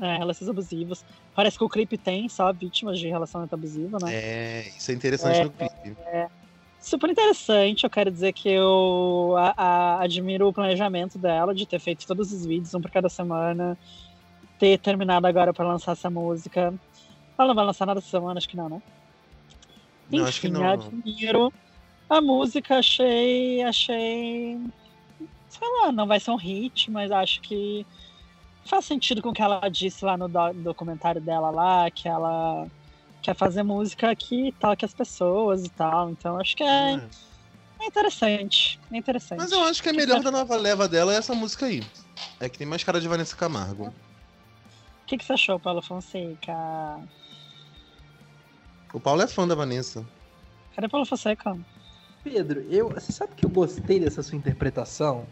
[0.00, 1.04] É, relações abusivas.
[1.34, 4.14] Parece que o clipe tem só vítimas de relacionamento abusivo, né?
[4.14, 5.96] É, isso é interessante É, no clipe.
[6.82, 7.84] Super interessante.
[7.84, 12.32] Eu quero dizer que eu a- a- admiro o planejamento dela de ter feito todos
[12.32, 13.78] os vídeos, um por cada semana,
[14.58, 16.74] ter terminado agora para lançar essa música.
[17.38, 18.82] Ela não vai lançar nada essa semana, acho que não, né?
[20.10, 21.52] Não, acho que Enfim, não, admiro.
[22.10, 23.62] A música achei.
[23.62, 24.60] achei.
[25.48, 27.86] Sei lá, não vai ser um hit, mas acho que
[28.66, 32.66] faz sentido com o que ela disse lá no do- documentário dela lá, que ela
[33.22, 36.10] quer fazer música que toque as pessoas e tal.
[36.10, 37.00] Então acho que é, É.
[37.80, 38.78] é interessante.
[38.92, 39.38] É interessante.
[39.38, 41.66] Mas eu acho que a Que melhor que- da nova leva dela é essa música
[41.66, 41.82] aí.
[42.40, 43.86] É que tem mais cara de Vanessa Camargo.
[43.88, 46.52] O que, que você achou, Paulo Fonseca?
[48.92, 50.04] O Paulo é fã da Vanessa.
[50.74, 51.56] Cadê Paulo Fonseca?
[52.24, 55.26] Pedro, eu, você sabe que eu gostei dessa sua interpretação?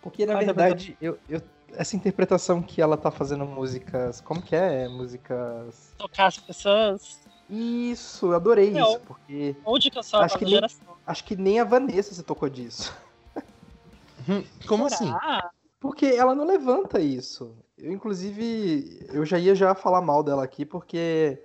[0.00, 4.20] Porque, na é verdade, eu, eu- essa interpretação que ela tá fazendo músicas.
[4.20, 4.88] Como que é?
[4.88, 5.92] Músicas.
[5.98, 7.20] Tocar as pessoas?
[7.48, 8.88] Isso, eu adorei Não.
[8.90, 10.86] isso, porque Ou de que eu sou Acho que nem- geração?
[11.06, 12.92] acho que nem a Vanessa se tocou disso.
[14.28, 15.06] Hum, Como assim?
[15.06, 15.50] Será?
[15.78, 17.54] Porque ela não levanta isso.
[17.78, 21.40] Eu, inclusive, eu já ia já falar mal dela aqui, porque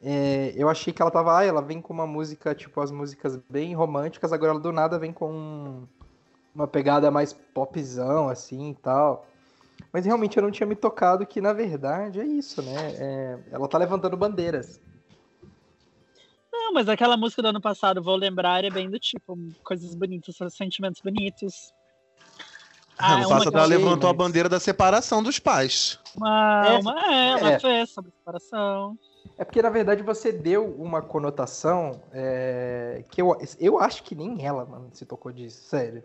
[0.00, 1.36] é, eu achei que ela tava.
[1.38, 4.98] Ah, ela vem com uma música, tipo, as músicas bem românticas, agora ela do nada
[4.98, 5.82] vem com
[6.54, 9.26] uma pegada mais popzão, assim e tal.
[9.92, 12.74] Mas realmente eu não tinha me tocado que, na verdade, é isso, né?
[12.98, 14.80] É, ela tá levantando bandeiras.
[16.52, 20.36] Não, mas aquela música do ano passado, Vou Lembrar, é bem do tipo, coisas bonitas,
[20.54, 21.72] sentimentos bonitos.
[22.98, 25.98] Ah, Ah, no uma passado ela levantou a mas- bandeira da separação dos pais.
[26.16, 27.58] Uma, É, uma, é, ela é.
[27.58, 28.98] fez sobre separação.
[29.38, 34.44] É porque, na verdade, você deu uma conotação é, que eu, eu acho que nem
[34.44, 36.02] ela, mano, se tocou disso, sério.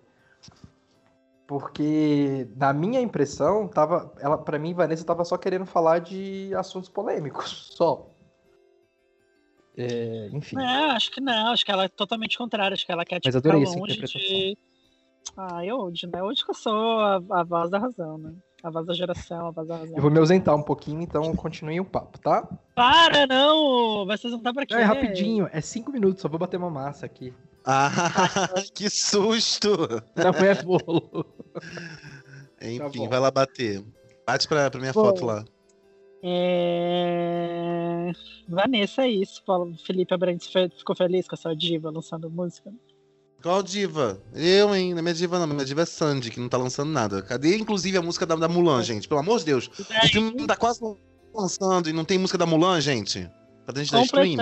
[1.60, 6.90] Porque, na minha impressão, tava, ela, pra mim, Vanessa tava só querendo falar de assuntos
[6.90, 8.10] polêmicos, só.
[9.78, 10.60] É, enfim.
[10.60, 13.34] É, acho que não, acho que ela é totalmente contrária, acho que ela quer Mas
[13.34, 14.38] tipo, adorei ficar essa longe interpretação.
[14.38, 14.58] de.
[15.38, 16.22] Ah, eu hoje, né?
[16.24, 18.34] Hoje que eu sou a, a voz da razão, né?
[18.64, 19.96] A voz da geração, a voz da razão.
[19.96, 22.48] Eu vou me ausentar um pouquinho, então continue o papo, tá?
[22.76, 24.06] Para, não!
[24.06, 24.74] Vai se juntar pra quê?
[24.74, 27.34] Não, é rapidinho, é cinco minutos, só vou bater uma massa aqui.
[27.66, 27.90] Ah,
[28.74, 29.70] que susto!
[30.16, 31.26] Não é bolo.
[32.62, 33.84] Enfim, Tá vai lá bater.
[34.26, 35.02] Bate pra, pra minha Bom.
[35.04, 35.44] foto lá.
[36.24, 38.12] É...
[38.48, 39.44] Vanessa, é isso.
[39.44, 42.72] Paulo Felipe Abrantes ficou feliz com a sua diva lançando música.
[43.42, 44.22] Qual diva?
[44.34, 44.92] Eu, hein?
[44.94, 45.48] Não é minha diva, não.
[45.48, 47.22] Minha diva é Sandy, que não tá lançando nada.
[47.22, 49.06] Cadê, inclusive, a música da, da Mulan, gente?
[49.08, 49.68] Pelo amor de Deus.
[49.68, 50.80] O filme tá quase
[51.36, 53.30] lançando e não tem música da Mulan, gente?
[53.66, 54.38] Pra gente dar stream.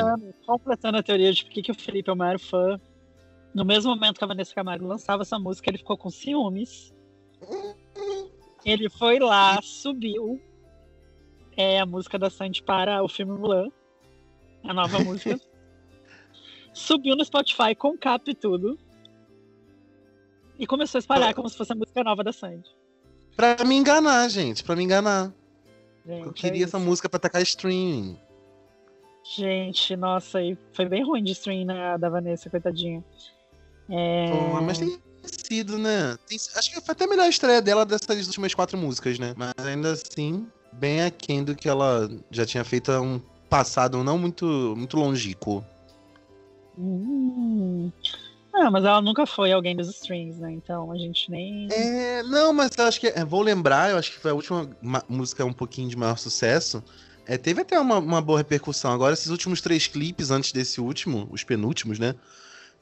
[0.46, 2.80] Completando, a teoria de por que o Felipe é o maior fã.
[3.54, 6.94] No mesmo momento que a Vanessa Camargo lançava essa música, ele ficou com ciúmes.
[8.64, 10.40] Ele foi lá, subiu
[11.58, 13.68] é, a música da Sandy para o filme Mulan,
[14.64, 15.40] a nova música.
[16.74, 18.80] Subiu no Spotify com cap e tudo.
[20.58, 22.70] E começou a espalhar como se fosse a música nova da Sandy.
[23.36, 24.64] Pra me enganar, gente.
[24.64, 25.34] Pra me enganar.
[26.06, 26.86] Gente, Eu é queria essa isso.
[26.86, 28.18] música pra tacar streaming.
[29.24, 33.04] Gente, nossa, aí foi bem ruim de stream né, da Vanessa, coitadinha.
[33.92, 34.28] É...
[34.30, 36.16] Pô, mas tem sido, né?
[36.28, 39.34] Tem- acho que foi até a melhor estreia dela dessas últimas quatro músicas, né?
[39.38, 44.74] Mas ainda assim, bem aquém do que ela já tinha feito um passado não muito,
[44.78, 45.64] muito longínquo.
[46.78, 47.92] Hum.
[48.54, 50.52] Ah, mas ela nunca foi alguém dos streams, né?
[50.52, 51.68] Então a gente nem.
[51.72, 53.08] É, não, mas eu acho que.
[53.08, 56.18] é, vou lembrar, eu acho que foi a última ma- música um pouquinho de maior
[56.18, 56.84] sucesso.
[57.26, 58.92] É, teve até uma, uma boa repercussão.
[58.92, 62.16] Agora, esses últimos três clipes antes desse último, os penúltimos, né?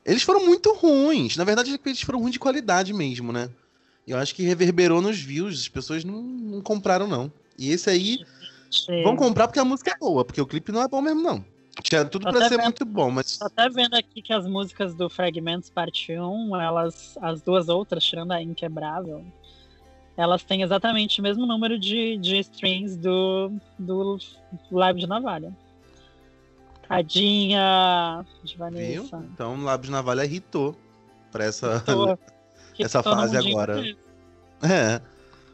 [0.09, 1.37] Eles foram muito ruins.
[1.37, 3.49] Na verdade, eles foram ruins de qualidade mesmo, né?
[4.07, 5.59] Eu acho que reverberou nos views.
[5.61, 7.31] As pessoas não, não compraram, não.
[7.57, 8.17] E esse aí,
[8.89, 9.03] É.
[9.03, 11.45] vão comprar porque a música é boa, porque o clipe não é bom mesmo, não.
[11.83, 12.63] Tinha tudo Tô pra ser vendo.
[12.63, 13.37] muito bom, mas.
[13.37, 18.03] Tô até vendo aqui que as músicas do Fragmentos Parte 1, elas, as duas outras,
[18.03, 19.23] tirando a Inquebrável,
[20.17, 24.17] elas têm exatamente o mesmo número de, de streams do, do
[24.71, 25.55] Live de Navalha.
[26.89, 28.57] Tadinha de Viu?
[28.57, 29.17] Vanessa.
[29.31, 30.75] Então, Lábios Navalha irritou.
[31.31, 31.83] pra essa,
[32.79, 33.79] essa fase agora.
[33.79, 33.97] inteiro.
[34.63, 34.99] É.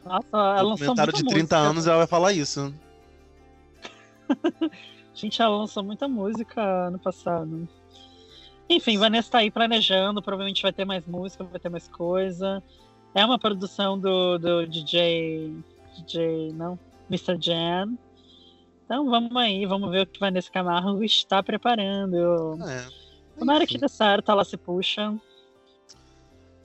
[0.02, 1.56] Nossa, ela lançou muita de 30 música.
[1.58, 2.74] anos ela vai falar isso.
[5.14, 7.68] Gente, ela lançou muita música ano passado.
[8.68, 12.62] Enfim, Vanessa tá aí planejando, provavelmente vai ter mais música, vai ter mais coisa.
[13.14, 15.54] É uma produção do, do DJ.
[15.98, 16.52] DJ.
[16.54, 16.78] não?
[17.10, 17.36] Mr.
[17.40, 17.94] Jan.
[18.86, 22.56] Então vamos aí, vamos ver o que Vanessa Camargo está preparando.
[22.62, 22.86] É.
[23.38, 25.12] Tomara que dê certo, ela se puxa.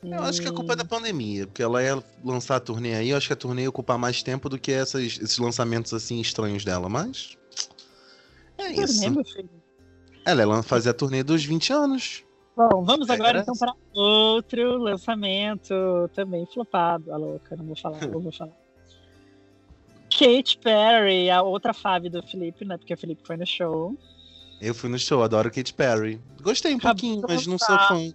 [0.04, 3.10] Eu acho que a culpa é da pandemia, porque ela ia lançar a turnê aí,
[3.10, 6.20] eu acho que a turnê ia ocupar mais tempo do que essas- esses lançamentos assim
[6.20, 7.38] estranhos dela, mas.
[8.58, 9.10] É isso.
[9.12, 9.50] meu filho.
[10.26, 12.24] Ela ia fazer a turnê dos 20 anos.
[12.56, 15.74] Bom, vamos É, agora então para outro lançamento
[16.14, 17.12] também flopado.
[17.14, 18.52] A louca, não vou falar, não vou falar.
[20.22, 22.78] Katy Perry, a outra fave do Felipe, né?
[22.78, 23.98] Porque o Felipe foi no show.
[24.62, 26.22] Eu fui no show, adoro Katy Perry.
[26.40, 28.14] Gostei um Acabou pouquinho, mas não sou fã.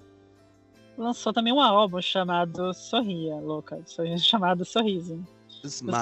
[0.96, 3.80] Lançou também um álbum chamado Sorria, louca.
[4.18, 5.20] Chamado Sorriso.
[5.64, 5.96] Smile.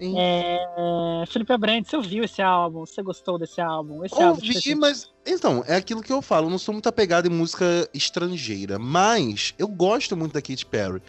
[0.00, 0.16] Smile.
[0.18, 2.86] É, Felipe Abrantes, você ouviu esse álbum?
[2.86, 4.02] Você gostou desse álbum?
[4.04, 5.12] Esse álbum Ouvi, fez- mas.
[5.24, 9.54] Então, é aquilo que eu falo, eu não sou muito apegado em música estrangeira, mas
[9.58, 11.02] eu gosto muito da Katy Perry.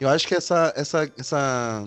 [0.00, 1.84] Eu acho que essa, essa, essa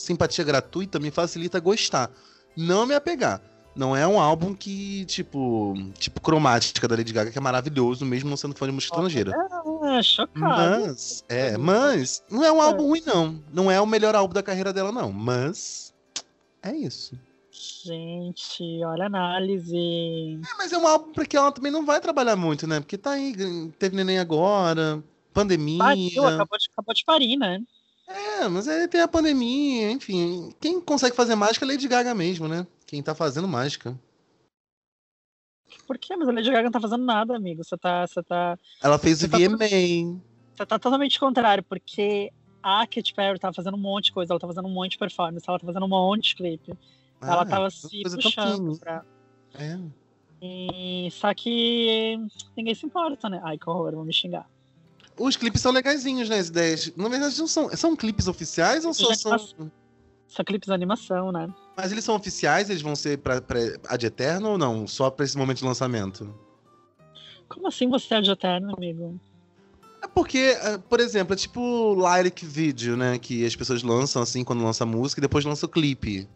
[0.00, 2.10] simpatia gratuita me facilita gostar.
[2.56, 3.40] Não me apegar.
[3.76, 8.28] Não é um álbum que, tipo, tipo cromática da Lady Gaga, que é maravilhoso, mesmo
[8.28, 9.32] não sendo fã de música estrangeira.
[9.82, 10.40] Ah, chocado.
[10.40, 13.40] Mas, é, mas, não é um álbum ruim, não.
[13.52, 15.12] Não é o melhor álbum da carreira dela, não.
[15.12, 15.94] Mas,
[16.62, 17.14] é isso.
[17.52, 20.40] Gente, olha a análise.
[20.42, 22.80] É, mas é um álbum pra que ela também não vai trabalhar muito, né?
[22.80, 23.34] Porque tá aí,
[23.78, 25.78] teve neném agora, pandemia.
[25.78, 27.62] Pariu, acabou de, acabou de parir, né?
[28.12, 30.52] É, mas aí tem a pandemia, enfim.
[30.60, 32.66] Quem consegue fazer mágica é Lady Gaga mesmo, né?
[32.86, 33.96] Quem tá fazendo mágica.
[35.86, 36.16] Por quê?
[36.16, 37.62] Mas a Lady Gaga não tá fazendo nada, amigo.
[37.62, 39.58] Você tá, você tá, Ela fez o tá VMA.
[39.58, 44.40] você tá totalmente contrário, porque a Katy Perry tá fazendo um monte de coisa, ela
[44.40, 46.72] tá fazendo um monte de performance, ela tá fazendo um monte de clipe.
[47.22, 49.04] ela Ah, tava se puxando pra.
[49.54, 49.78] É.
[50.42, 51.08] E...
[51.12, 52.16] Só que
[52.56, 53.40] ninguém se importa, né?
[53.44, 54.48] Ai, que horror, vão me xingar.
[55.20, 56.38] Os clipes são legaisinhos, né?
[56.38, 56.92] As ideias.
[56.96, 57.68] Na verdade, não são.
[57.76, 59.38] São clipes oficiais ou só são.
[60.26, 61.46] São clipes de animação, né?
[61.76, 62.70] Mas eles são oficiais?
[62.70, 64.86] Eles vão ser pra, pra Ad Eterno ou não?
[64.86, 66.34] Só pra esse momento de lançamento?
[67.50, 69.20] Como assim você é de eterno, amigo?
[70.02, 73.18] É porque, eh, por exemplo, é tipo lyric video, né?
[73.18, 76.26] Que as pessoas lançam assim quando lança a música e depois lança o clipe.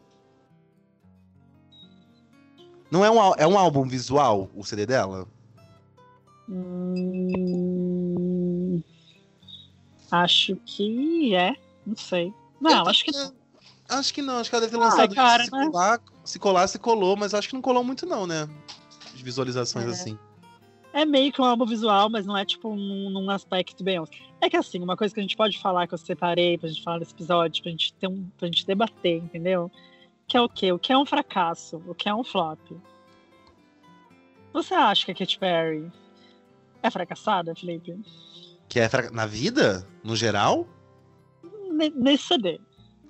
[2.91, 5.27] Não é um, é um álbum visual o CD dela?
[6.51, 7.84] Hum...
[10.23, 11.55] Acho que é.
[11.87, 12.33] Não sei.
[12.61, 13.33] Não, acho que também-
[13.89, 15.51] Acho que não, acho que ela deve ter Ah, lançado cara, isso.
[15.51, 15.67] Se né?
[15.71, 18.49] colar, se colar, se colou, mas acho que não colou muito, não, né?
[19.15, 19.91] As visualizações É.
[19.91, 20.19] assim.
[20.93, 24.03] É meio que um álbum visual, mas não é tipo num, num aspecto bem.
[24.41, 26.83] É que assim, uma coisa que a gente pode falar, que eu separei pra gente
[26.83, 28.27] falar nesse episódio, pra gente ter um.
[28.39, 29.71] pra gente debater, entendeu?
[30.27, 30.73] Que é o quê?
[30.73, 31.83] O que é um fracasso?
[31.87, 32.61] O que é um flop?
[34.53, 35.93] Você acha que a Katy Perry
[36.83, 37.99] é fracassada, Felipe?
[38.69, 39.87] Que é na vida?
[40.03, 40.67] No geral?
[41.73, 42.61] Ne- Nesse CD.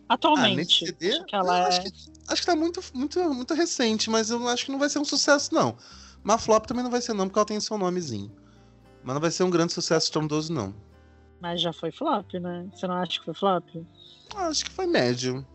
[0.09, 0.57] Ah, Atualmente.
[0.57, 1.13] nesse CD?
[1.13, 1.69] Acho que ela Eu é.
[1.69, 1.93] acho, que,
[2.29, 5.05] acho que tá muito, muito, muito recente, mas eu acho que não vai ser um
[5.05, 5.77] sucesso, não.
[6.23, 8.31] Mas flop também não vai ser, não, porque ela tem seu nomezinho.
[9.03, 10.75] Mas não vai ser um grande sucesso estrondoso, não.
[11.41, 12.67] Mas já foi flop, né?
[12.75, 13.65] Você não acha que foi flop?
[14.35, 15.47] Ah, Acho que foi médio.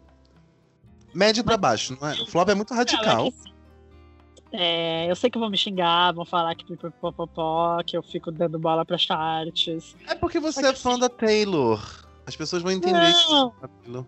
[1.13, 2.13] Médio pra baixo, não é?
[2.21, 3.31] O flop é muito radical.
[4.51, 8.31] É que eu sei que vão me xingar, vão falar que pipopopó, que eu fico
[8.31, 9.95] dando bola pra charts.
[10.07, 11.79] É porque você é que fã assim- da Taylor.
[12.25, 13.53] As pessoas vão entender que Não.
[13.57, 14.05] é da Taylor.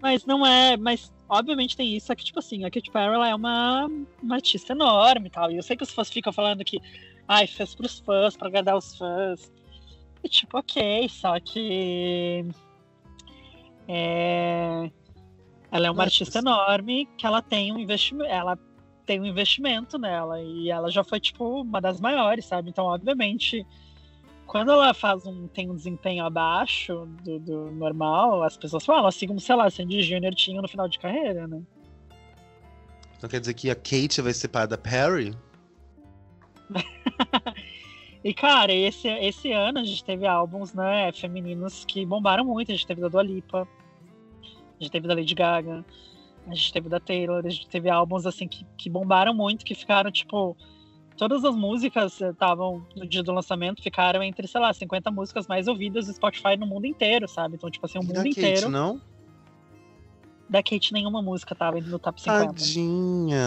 [0.00, 0.76] Mas não é.
[0.76, 3.86] Mas obviamente tem isso, é que, tipo assim, a Katy Perry ela é uma,
[4.22, 5.50] uma artista enorme e tal.
[5.50, 6.80] E eu sei que os fãs ficam falando que
[7.26, 9.50] ai, fez pros fãs, pra agradar os fãs.
[10.22, 12.44] E tipo, ok, só que.
[13.86, 14.90] É,
[15.70, 18.30] ela é uma artista enorme que ela tem um investimento.
[18.30, 18.56] Ela
[19.08, 20.40] tem um investimento nela.
[20.42, 22.68] E ela já foi, tipo, uma das maiores, sabe?
[22.68, 23.66] Então, obviamente.
[24.46, 29.26] Quando ela faz um, tem um desempenho abaixo do, do normal, as pessoas falam, assim
[29.26, 31.60] como, sei lá, Sandy Júnior tinha no final de carreira, né?
[33.18, 35.36] Então quer dizer que a Kate vai ser pai da Perry?
[38.24, 42.72] E, cara, esse, esse ano a gente teve álbuns, né, femininos que bombaram muito.
[42.72, 43.66] A gente teve da Dua Lipa,
[44.42, 45.84] a gente teve da Lady Gaga,
[46.50, 49.74] a gente teve da Taylor, a gente teve álbuns, assim, que, que bombaram muito, que
[49.74, 50.56] ficaram, tipo...
[51.16, 55.66] Todas as músicas estavam, no dia do lançamento, ficaram entre, sei lá, 50 músicas mais
[55.66, 57.56] ouvidas do Spotify no mundo inteiro, sabe?
[57.56, 58.68] Então, tipo assim, o E mundo da Kate, inteiro.
[58.70, 59.00] não?
[60.48, 62.46] Da Kate, nenhuma música tava no top 50.
[62.46, 63.40] Tadinha.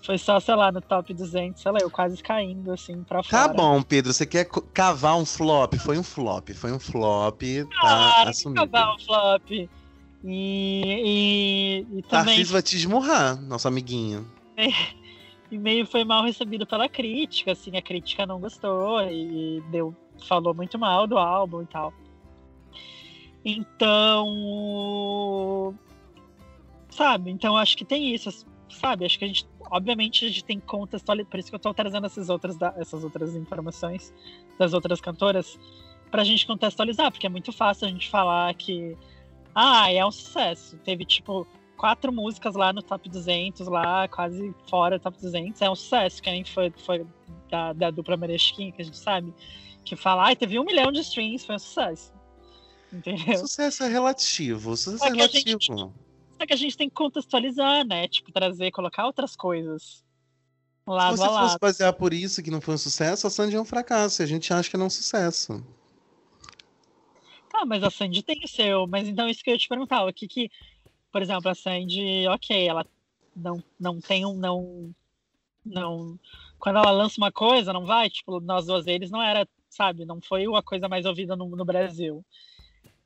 [0.00, 3.42] Foi só, sei lá, no top 200, sei lá, eu quase caindo, assim, pra Tá
[3.48, 3.54] fora.
[3.54, 5.74] bom, Pedro, você quer cavar um flop?
[5.74, 8.60] Foi um flop, foi um flop, tá Claro, que assumido.
[8.62, 9.50] acabar o flop.
[10.28, 14.28] E, e, e também Tarcísio vai te esmurrar, nosso amiguinho.
[15.50, 19.94] e meio foi mal recebido pela crítica, assim, a crítica não gostou e deu,
[20.26, 21.94] falou muito mal do álbum e tal.
[23.44, 24.26] Então,
[26.90, 30.58] sabe, então acho que tem isso, sabe, acho que a gente, obviamente a gente tem
[30.58, 34.12] que contextualizar, por isso que eu tô trazendo essas outras, essas outras informações
[34.58, 35.56] das outras cantoras,
[36.10, 38.96] pra gente contextualizar, porque é muito fácil a gente falar que,
[39.56, 41.46] ah, é um sucesso, teve tipo
[41.76, 46.22] quatro músicas lá no top 200, lá quase fora do top 200, é um sucesso,
[46.22, 47.06] que nem foi, foi
[47.50, 49.32] da, da dupla Merechkin, que a gente sabe,
[49.84, 52.12] que fala, ai, teve um milhão de streams, foi um sucesso.
[52.92, 53.38] Entendeu?
[53.38, 55.94] Sucesso é relativo, sucesso é a gente- relativo.
[56.38, 58.06] Só que a gente tem que contextualizar, né?
[58.08, 60.04] Tipo, trazer, colocar outras coisas Se
[60.86, 63.60] lado você a fosse basear por isso que não foi um sucesso, a Sandy é
[63.60, 64.20] um fracasso.
[64.20, 65.64] E a gente acha que não é um sucesso.
[67.56, 68.86] Tá, mas a Sandy tem o seu.
[68.86, 70.50] Mas então isso que eu ia te perguntar, o que que,
[71.10, 72.84] por exemplo, a Sandy, ok, ela
[73.34, 74.94] não, não tem um, não,
[75.64, 76.18] não,
[76.58, 80.20] quando ela lança uma coisa, não vai, tipo, nós duas eles não era, sabe, não
[80.20, 82.22] foi a coisa mais ouvida no, no Brasil.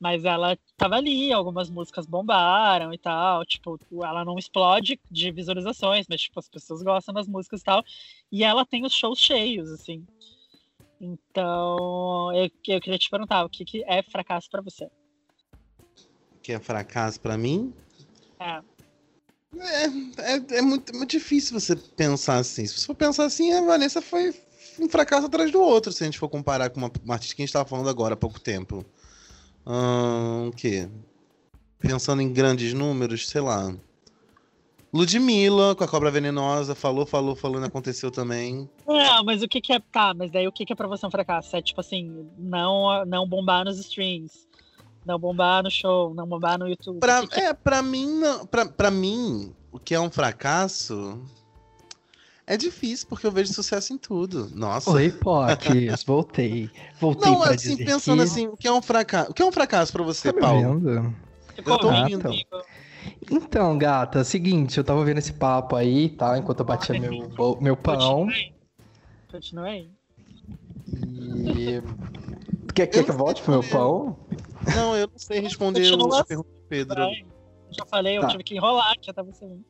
[0.01, 6.07] Mas ela tava ali, algumas músicas bombaram e tal, tipo, ela não explode de visualizações,
[6.09, 7.85] mas tipo, as pessoas gostam das músicas e tal,
[8.33, 10.05] e ela tem os shows cheios, assim.
[11.01, 14.87] Então, eu, eu queria te perguntar, o que, que é fracasso pra você?
[16.43, 17.73] Que é fracasso pra mim?
[18.39, 18.61] É.
[19.59, 19.85] É,
[20.35, 22.67] é, é muito, muito difícil você pensar assim.
[22.67, 24.35] Se você for pensar assim, a Vanessa foi
[24.79, 27.43] um fracasso atrás do outro, se a gente for comparar com uma, uma artista que
[27.43, 28.85] a gente tava falando agora há pouco tempo.
[29.67, 30.89] Ahn, o quê?
[31.79, 33.75] Pensando em grandes números, sei lá.
[34.93, 38.69] Ludmilla, com a cobra venenosa, falou, falou, falou, não aconteceu também.
[38.87, 39.79] Não, mas o que que é.
[39.93, 41.55] Tá, mas daí o que que é pra você um fracasso?
[41.57, 44.49] É tipo assim, não, não bombar nos streams,
[45.07, 46.99] não bombar no show, não bombar no YouTube.
[46.99, 51.23] Pra, que que é, pra mim, não- pra, pra mim, o que é um fracasso
[52.45, 54.51] é difícil, porque eu vejo sucesso em tudo.
[54.53, 54.91] Nossa.
[54.91, 56.69] Oi, Potes, voltei.
[57.01, 58.23] Voltei Não, pra assim, dizer pensando que...
[58.25, 59.31] assim, o que é um fracasso?
[59.31, 60.81] O que é um fracasso pra você, Tá me Paulo?
[60.81, 61.15] vendo?
[61.57, 62.23] eu tô ouvindo.
[62.25, 62.47] comigo?
[63.31, 66.39] Então, gata, seguinte, eu tava ouvindo esse papo aí, tá?
[66.39, 67.29] Enquanto eu batia meu,
[67.61, 68.27] meu pão.
[68.27, 68.55] Continuei.
[69.31, 69.91] Continuei.
[70.93, 71.83] E.
[72.75, 74.17] Quer, quer que eu volte pro meu pão?
[74.75, 76.97] Não, eu não sei responder as perguntas do Pedro.
[76.97, 77.25] Vai.
[77.71, 78.29] Já falei, eu Tá.
[78.29, 79.65] tive que enrolar aqui até você vir.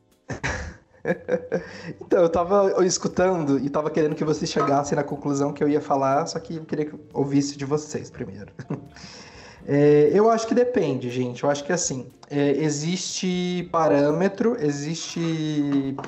[2.01, 5.81] Então, eu tava escutando e tava querendo que vocês chegassem na conclusão que eu ia
[5.81, 8.53] falar, só que eu queria que eu ouvisse de vocês primeiro.
[9.67, 11.45] É, eu acho que depende, gente.
[11.45, 15.21] Eu acho que assim, é, existe parâmetro, existe,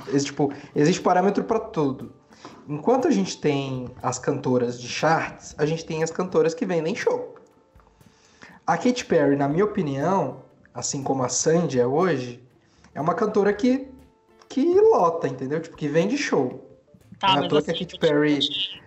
[0.09, 2.13] existe, tipo, existe parâmetro para tudo.
[2.69, 6.95] Enquanto a gente tem as cantoras de charts, a gente tem as cantoras que vendem
[6.95, 7.35] show.
[8.67, 10.43] A Katy Perry, na minha opinião,
[10.73, 12.43] assim como a Sandy é hoje,
[12.95, 13.89] é uma cantora que
[14.49, 15.61] que lota, entendeu?
[15.61, 16.79] Tipo, que vende show.
[17.19, 18.39] Tá, Não é que a assim, Katy Perry-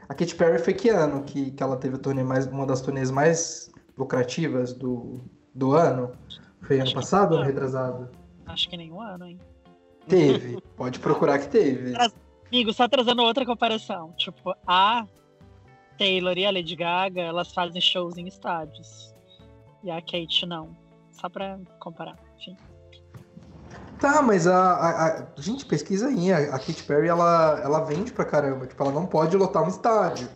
[0.07, 2.81] A Katy Perry foi que ano que, que ela teve a turnê mais, uma das
[2.81, 5.21] turnês mais lucrativas do,
[5.53, 6.11] do ano?
[6.61, 8.09] Foi ano Acho passado ou ano retrasado?
[8.45, 9.39] Acho que nenhum ano, hein?
[10.07, 10.61] Teve.
[10.75, 11.93] Pode procurar que teve.
[12.51, 14.11] Amigo, só trazendo outra comparação.
[14.17, 15.07] Tipo, a
[15.97, 19.13] Taylor e a Lady Gaga, elas fazem shows em estádios.
[19.83, 20.69] E a Kate não.
[21.11, 22.17] Só pra comparar.
[22.37, 22.55] Enfim.
[23.99, 28.11] Tá, mas a, a, a- gente pesquisa aí, a, a Katy Perry ela, ela vende
[28.11, 30.27] pra caramba, tipo, ela não pode lotar um estádio.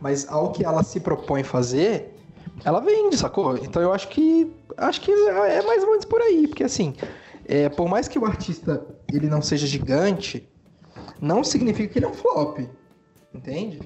[0.00, 2.15] Mas ao que ela se propõe fazer,
[2.64, 3.56] ela vende, sacou?
[3.56, 6.94] Então eu acho que acho que é mais ou menos por aí, porque assim,
[7.44, 10.46] é, por mais que o artista ele não seja gigante,
[11.20, 12.58] não significa que ele é um flop.
[13.34, 13.80] Entende?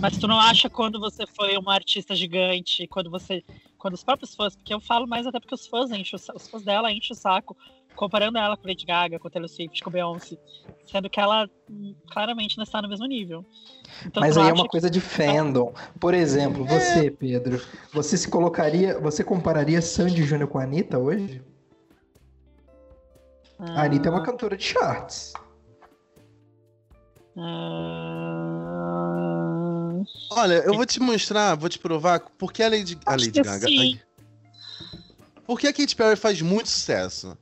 [0.00, 3.44] Mas tu não acha quando você foi uma artista gigante, quando você.
[3.76, 6.62] Quando os próprios fãs, porque eu falo mais até porque os fãs enchem os fãs
[6.64, 7.56] dela enchem o saco,
[7.94, 10.36] comparando ela com Lady Gaga, com Taylor Swift, com Beyoncé,
[10.90, 11.48] sendo que ela
[12.10, 13.44] claramente não está no mesmo nível.
[14.06, 15.72] Então, Mas aí é uma coisa de fandom.
[16.00, 17.60] Por exemplo, você, Pedro,
[17.92, 21.40] você se colocaria, você compararia Sandy Júnior com a Anitta hoje?
[23.58, 25.32] que- A Anitta é uma cantora de charts.
[28.68, 29.92] Ah,
[30.30, 33.66] Olha, eu vou te mostrar, vou te provar porque a Lady, a Lady que Gaga.
[33.66, 33.78] sim.
[33.80, 34.00] Ai.
[35.46, 37.36] Por que a Katy Perry faz muito sucesso?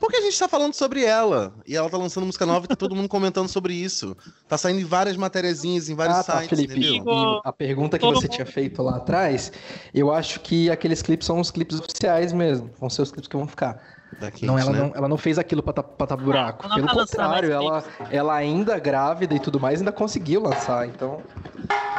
[0.00, 1.52] Porque a gente tá falando sobre ela.
[1.66, 4.16] E ela tá lançando música nova e tá todo mundo comentando sobre isso.
[4.48, 6.74] Tá saindo em várias matériazinhas, em vários Ah, tá, sites, Felipe.
[6.96, 7.40] entendeu?
[7.44, 9.50] A pergunta que Todo você mundo- tinha feito lá atrás,
[9.92, 12.70] eu acho que aqueles clipes são os clipes oficiais mesmo.
[12.78, 13.82] Vão ser os clipes que vão ficar.
[14.20, 14.78] Kate, não, ela, né?
[14.78, 16.64] não, ela não fez aquilo pra, ta- pra tapar buraco.
[16.66, 20.88] ela Pelo lançar contrário, ela, ela ainda grávida e tudo mais, ainda conseguiu lançar.
[20.88, 21.20] Então,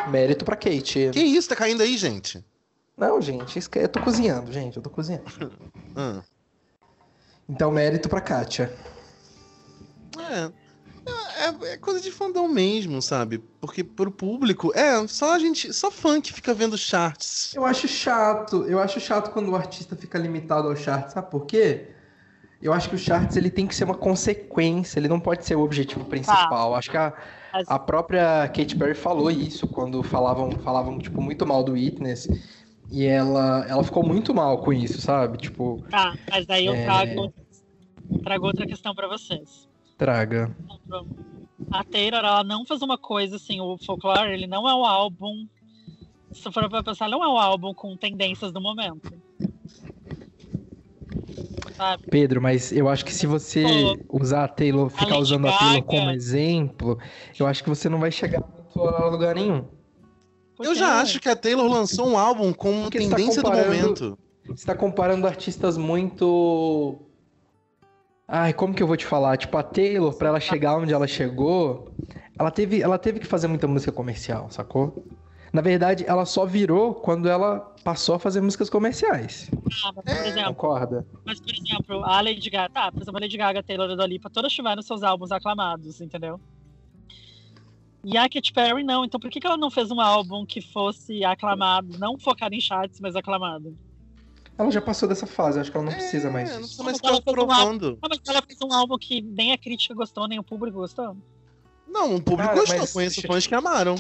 [0.10, 1.12] mérito pra Kate.
[1.14, 2.44] Que isso, tá caindo aí, gente?
[2.98, 5.24] Não, gente, eu tô cozinhando, gente, eu tô cozinhando.
[5.96, 6.22] Ah.
[7.50, 8.72] Então, mérito pra Kátia.
[10.18, 10.70] É.
[11.40, 13.40] É, é coisa de fandom mesmo, sabe?
[13.60, 17.56] Porque pro público, é, só a gente, só fã que fica vendo charts.
[17.56, 21.46] Eu acho chato, eu acho chato quando o artista fica limitado ao chart, sabe por
[21.46, 21.88] quê?
[22.62, 25.56] Eu acho que o charts ele tem que ser uma consequência, ele não pode ser
[25.56, 26.76] o objetivo principal.
[26.76, 27.14] Acho que a,
[27.66, 32.28] a própria Katy Perry falou isso quando falavam, falavam tipo muito mal do Witness.
[32.92, 35.38] E ela, ela ficou muito mal com isso, sabe?
[35.38, 36.84] Tipo, Tá, mas daí eu É.
[36.86, 37.34] trago,
[38.24, 39.68] trago outra questão pra vocês.
[39.98, 40.56] traga.
[41.72, 45.46] A Taylor, ela não fez uma coisa assim, o Folklore, ele não é um álbum.
[46.32, 49.14] Se for pra pensar, não é um álbum com tendências do momento.
[51.76, 52.04] Sabe?
[52.10, 55.74] Pedro, mas eu acho que se você usar a Taylor, ficar Lady usando a Taylor
[55.82, 55.88] Gaga.
[55.88, 56.98] como exemplo,
[57.38, 59.66] eu acho que você não vai chegar muito a lugar nenhum.
[60.60, 63.76] Eu já acho que a Taylor lançou um álbum com Porque tá tendência do comparando-
[63.76, 64.18] momento.
[64.48, 67.00] Você tá comparando artistas muito.
[68.28, 69.38] Ai, como que eu vou te falar?
[69.38, 71.92] Tipo, a Taylor, pra ela chegar onde ela chegou,
[72.38, 75.04] ela teve, ela teve que fazer muita música comercial, sacou?
[75.52, 79.50] Na verdade, ela só virou quando ela passou a fazer músicas comerciais.
[79.84, 81.08] Ah, mas, por exemplo, Concorda?
[81.26, 83.94] mas, por exemplo, a Lady Gaga, tá, por exemplo, a Lady Gaga, a Taylor e
[83.94, 86.40] a Dua Lipa, todas tiveram seus álbuns aclamados, entendeu?
[88.04, 90.62] E a Katy Perry não, então por que, que ela não fez um álbum que
[90.62, 93.78] fosse aclamado, não focado em charts, mas aclamado?
[94.58, 97.00] Ela já passou dessa fase, acho que ela não precisa mais É, não precisa mais
[97.02, 97.98] ela ficar fez um provando.
[98.02, 101.16] Ah, mas ela fez um álbum que nem a crítica gostou, nem o público gostou.
[101.88, 102.88] Não, o público Cara, gostou.
[102.88, 103.96] Conheço fãs que amaram.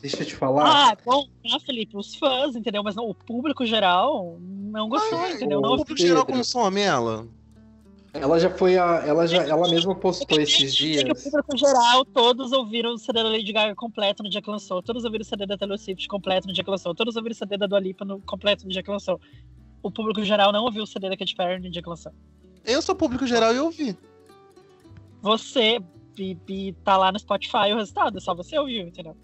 [0.00, 0.90] Deixa eu te falar.
[0.90, 2.82] Ah, bom, tá, Felipe, os fãs, entendeu?
[2.82, 5.58] Mas não, o público geral não gostou, Ai, entendeu?
[5.58, 6.38] o Não público geral Pedro.
[6.40, 7.26] consome ela.
[8.20, 9.02] Ela já foi a.
[9.06, 11.24] Ela, já, ela mesma postou esses que o dias.
[11.24, 14.82] público geral, todos ouviram o CD da Lady Gaga completo no dia que lançou.
[14.82, 16.94] Todos ouviram o CD da Taylor Swift completo no dia que lançou.
[16.94, 19.20] Todos ouviram o CD da Dua Lipa no completo no dia que lançou.
[19.82, 22.12] O público geral não ouviu o CD da Katy Perry no dia que lançou.
[22.64, 23.96] Eu sou público geral e eu ouvi.
[25.22, 25.80] Você
[26.18, 29.16] e, e tá lá no Spotify o resultado, é só você ouviu, entendeu?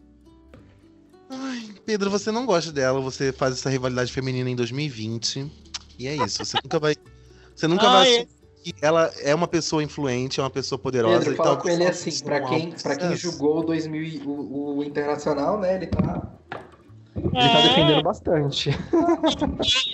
[1.31, 5.51] Ai, Pedro, você não gosta dela, você faz essa rivalidade feminina em 2020.
[5.99, 6.95] E é isso, você nunca vai.
[7.55, 11.19] Você nunca vai Ai, assumir que ela é uma pessoa influente, é uma pessoa poderosa
[11.19, 14.77] Pedro, e fala com ele assim, pra quem, pra quem julgou o 2000, e- o,
[14.79, 15.75] o Internacional, né?
[15.75, 16.33] Ele tá,
[17.35, 17.63] ele tá É.
[17.63, 18.71] defendendo bastante.
[18.71, 19.31] Eu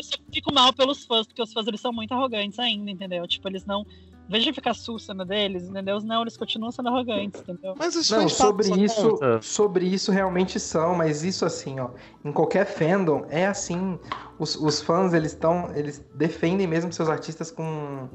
[0.04, 3.26] só fico mal pelos fãs, porque os fãs eles são muito arrogantes ainda, entendeu?
[3.26, 3.84] Tipo, eles não.
[4.30, 5.98] Veja ficar sussa deles, entendeu?
[6.02, 7.74] Não, eles continuam sendo arrogantes, entendeu?
[7.78, 9.40] Mas os Não, sobre isso, conta.
[9.40, 11.88] sobre isso realmente são, mas isso assim, ó,
[12.22, 13.98] em qualquer fandom é assim.
[14.38, 18.06] Os, os fãs eles estão, eles defendem mesmo seus artistas com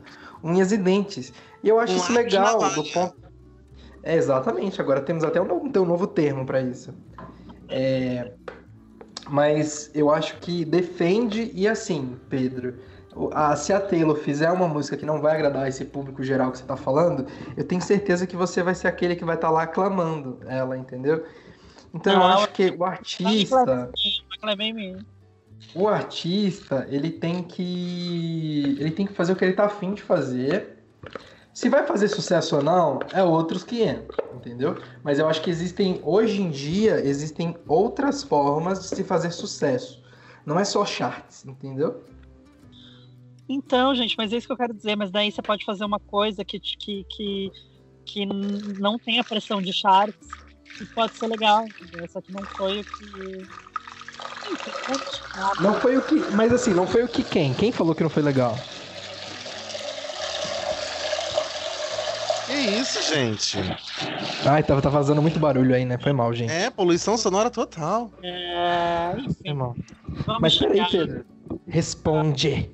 [0.44, 1.32] unhas e dentes.
[1.64, 3.16] E eu acho Com isso legal do ponto.
[4.04, 4.82] É exatamente.
[4.82, 6.94] Agora temos até um novo, tem um novo termo para isso.
[7.70, 8.34] É,
[9.30, 12.76] mas eu acho que defende e assim, Pedro.
[13.32, 16.58] a- se a Taylor fizer uma música que não vai agradar esse público geral que
[16.58, 19.64] você tá falando, eu tenho certeza que você vai ser aquele que vai estar lá
[19.64, 21.24] aclamando ela, entendeu?
[21.94, 23.92] Então eu Não, acho que o artista,
[24.36, 25.06] Aclamei em mim.
[25.74, 30.02] O artista, ele tem que ele tem que fazer o que ele tá afim de
[30.02, 30.78] fazer.
[31.54, 34.76] Se vai fazer sucesso ou não, é outros que entram, entendeu?
[35.04, 40.04] Mas eu acho que existem, hoje em dia, existem outras formas de se fazer sucesso.
[40.46, 42.04] Não é só charts, entendeu?
[43.48, 44.96] Então, gente, mas é isso que eu quero dizer.
[44.96, 47.52] Mas daí você pode fazer uma coisa que, que, que,
[48.06, 50.28] que não tem a pressão de charts
[50.82, 52.08] e pode ser legal, entendeu?
[52.10, 53.48] Só que não foi o que.
[55.60, 56.16] Não foi o que.
[56.32, 57.54] Mas assim, não foi o que quem?
[57.54, 58.58] Quem falou que não foi legal?
[62.46, 63.58] Que isso, gente?
[64.46, 65.98] Ai, tava, tá vazando muito barulho aí, né?
[65.98, 66.52] Foi mal, gente.
[66.52, 68.12] É, poluição sonora total.
[68.22, 69.76] É, Foi mal.
[70.26, 71.26] vamos Mas peraí, Pedro.
[71.68, 72.70] Responde.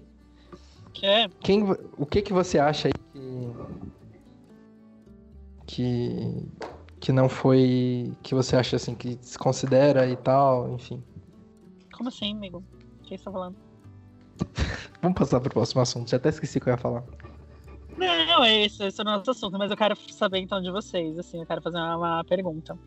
[0.93, 1.63] que é- Quem,
[1.97, 3.53] o que que você acha aí que.
[5.67, 6.45] Que.
[6.99, 8.11] Que não foi.
[8.23, 11.01] Que você acha assim, que se considera e tal, enfim.
[11.99, 12.63] Como assim, amigo?
[13.01, 13.57] O que você tá falando?
[15.01, 16.09] Vamos passar pro próximo assunto.
[16.09, 17.03] Já até esqueci o que eu ia falar.
[17.97, 21.19] Não, é isso, esse é o nosso assunto, mas eu quero saber então de vocês,
[21.19, 22.79] assim, eu quero fazer uma, uma pergunta.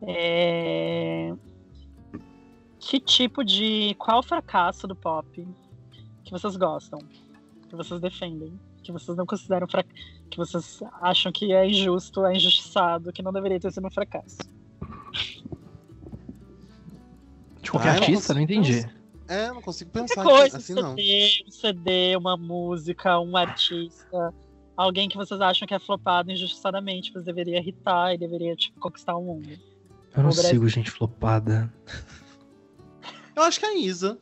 [0.00, 1.34] É...
[2.78, 3.94] Que tipo de.
[3.98, 5.46] Qual fracasso do pop
[6.24, 7.00] que vocês gostam?
[7.68, 8.58] Que vocês defendem?
[8.82, 9.84] que vocês não consideram fra...
[9.84, 14.38] que vocês acham que é injusto, é injustiçado, que não deveria ter sido um fracasso.
[17.62, 18.84] De qualquer Ah, artista, não entendi.
[19.28, 20.96] É, não consigo pensar coisa, assim, não.
[20.96, 24.34] CD, um CD, uma música, um artista,
[24.76, 29.16] alguém que vocês acham que é flopado injustiçadamente, mas deveria irritar e deveria tipo, conquistar
[29.16, 29.48] o mundo.
[30.14, 31.72] Eu não O sigo gente flopada.
[33.34, 34.18] Eu acho que é a Isa.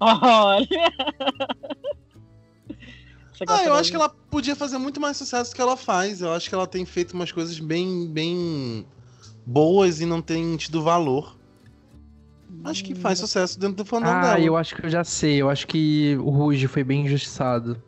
[0.00, 0.66] Olha!
[3.46, 6.20] Ah, eu acho que ela podia fazer muito mais sucesso do que ela faz.
[6.20, 8.84] Eu acho que ela tem feito umas coisas bem, bem
[9.46, 11.37] boas e não tem tido valor.
[12.64, 14.40] Acho que faz sucesso dentro do fandom Ah, dela.
[14.40, 15.36] eu acho que eu já sei.
[15.40, 17.80] Eu acho que o Ruge foi bem injustiçado.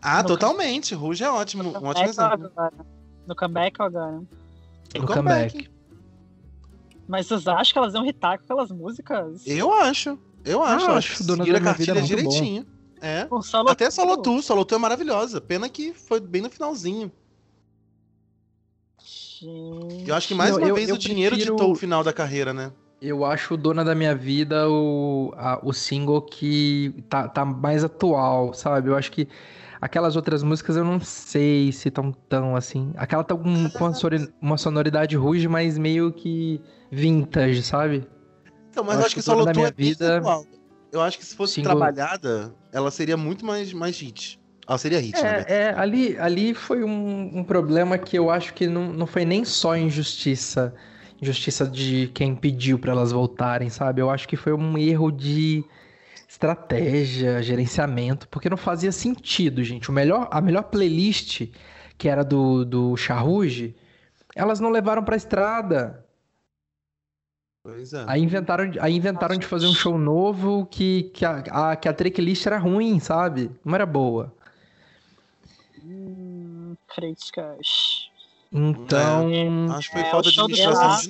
[0.00, 0.94] Ah, No totalmente.
[0.94, 2.46] Ruge é ótimo, No um ótimo comeback exemplo.
[2.54, 2.74] agora?
[3.26, 4.22] No comeback ou agora?
[4.96, 5.70] No comeback.
[7.08, 9.46] Mas vocês acham que elas iam irritar com aquelas músicas?
[9.46, 10.18] Eu acho.
[10.44, 10.86] Eu acho.
[10.86, 12.00] Ah, eu acho que seguiram a cartilha bom.
[12.02, 12.66] direitinho.
[13.00, 13.24] É.
[13.24, 14.40] Com solo Até Solo Tu.
[14.42, 15.40] Solo Tu é maravilhosa.
[15.40, 17.10] Pena que foi bem no finalzinho.
[18.98, 20.08] Gente.
[20.08, 22.02] Eu acho que mais Não, uma eu- vez eu o dinheiro prefiro- ditou o final
[22.04, 22.72] da carreira, né?
[23.00, 27.84] Eu acho o Dona da Minha Vida o, a- o single que tá, tá mais
[27.84, 28.88] atual, sabe?
[28.88, 29.28] Eu acho que
[29.80, 32.92] aquelas outras músicas eu não sei se estão tão assim.
[32.96, 33.90] Aquela tá com, com
[34.40, 38.06] uma sonoridade ruge, mas meio que vintage, sabe?
[38.70, 40.44] Então, mas Eu acho acho que que Solo Minha é Vida- igual.
[40.90, 44.40] Eu acho que se fosse Single- trabalhada, ela seria muito mais, mais hit.
[44.66, 45.44] Ela seria hit, né?
[45.46, 49.24] É, é, ali, ali foi um, um problema que eu acho que não, não foi
[49.24, 50.72] nem só injustiça,
[51.20, 54.00] injustiça de quem pediu pra elas voltarem, sabe?
[54.00, 55.64] Eu acho que foi um erro de
[56.28, 59.90] estratégia, gerenciamento, porque não fazia sentido, gente.
[59.90, 61.48] O melhor, a melhor playlist,
[61.96, 63.74] que era do, do Charruge,
[64.34, 66.04] elas não levaram pra estrada.
[67.62, 68.04] Pois é.
[68.06, 71.38] Aí inventaram, aí inventaram de fazer um show novo que, que, a,
[71.70, 73.50] a, que a tracklist era ruim, sabe?
[73.64, 74.34] Não era boa.
[75.82, 78.03] Hum, críticas.
[78.56, 79.28] Então.
[79.72, 80.54] Acho que foi É, falta o de novo.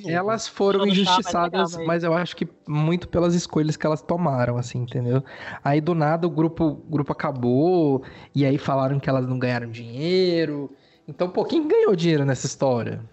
[0.09, 4.57] Elas foram mas injustiçadas, legal, mas eu acho que muito pelas escolhas que elas tomaram,
[4.57, 5.22] assim, entendeu?
[5.62, 8.03] Aí do nada o grupo, o grupo acabou,
[8.34, 10.74] e aí falaram que elas não ganharam dinheiro.
[11.07, 13.05] Então, pô, quem ganhou dinheiro nessa história?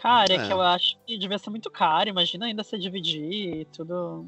[0.00, 0.46] Cara, é É.
[0.46, 2.08] que eu acho que devia ser muito caro.
[2.08, 4.24] Imagina ainda se dividir e tudo.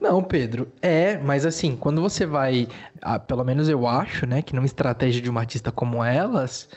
[0.00, 2.66] Não, Pedro, é, mas assim, quando você vai,
[3.02, 6.68] ah, pelo menos eu acho, né, que numa estratégia de uma artista como elas,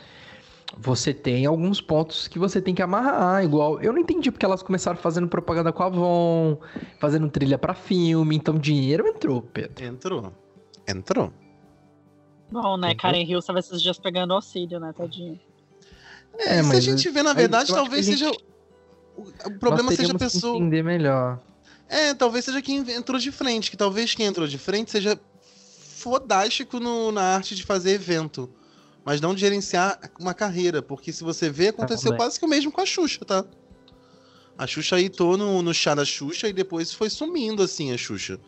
[0.78, 4.64] você tem alguns pontos que você tem que amarrar, igual, eu não entendi porque elas
[4.64, 6.58] começaram fazendo propaganda com a Avon,
[7.00, 9.86] fazendo trilha pra filme, então dinheiro entrou, Pedro.
[9.86, 10.34] Entrou.
[10.88, 11.34] Entrou.
[12.52, 12.88] Bom, né?
[12.90, 13.02] Entendeu?
[13.02, 15.40] Karen Hill estava esses dias pegando auxílio, né, tadinho?
[16.38, 18.26] É, se a mas gente vê, na verdade, talvez a seja.
[18.28, 18.44] gente-
[19.18, 20.56] O o problema Nós seja a teríamos que pessoa.
[20.58, 21.40] entender melhor.
[21.90, 25.20] É, talvez seja quem entrou de frente, que talvez quem entrou de frente seja
[25.98, 28.50] fodástico no- na arte de fazer evento,
[29.04, 32.72] mas não de gerenciar uma carreira, porque se você vê, aconteceu quase que o mesmo
[32.72, 33.44] com a Xuxa, tá?
[34.58, 38.40] A Xuxa hitou no, no chá da Xuxa e depois foi sumindo, assim, a Xuxa.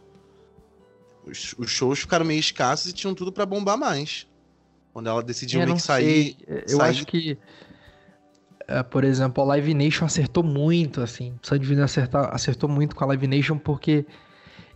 [1.25, 4.27] Os, os shows ficaram meio escassos e tinham tudo pra bombar mais.
[4.91, 6.37] Quando ela decidiu É, meio que sair.
[6.47, 7.37] Eu sair- acho que,
[8.67, 11.33] é, por exemplo, a Live Nation acertou muito, assim.
[11.41, 14.05] O Sandy acertar- acertou muito com a Live Nation porque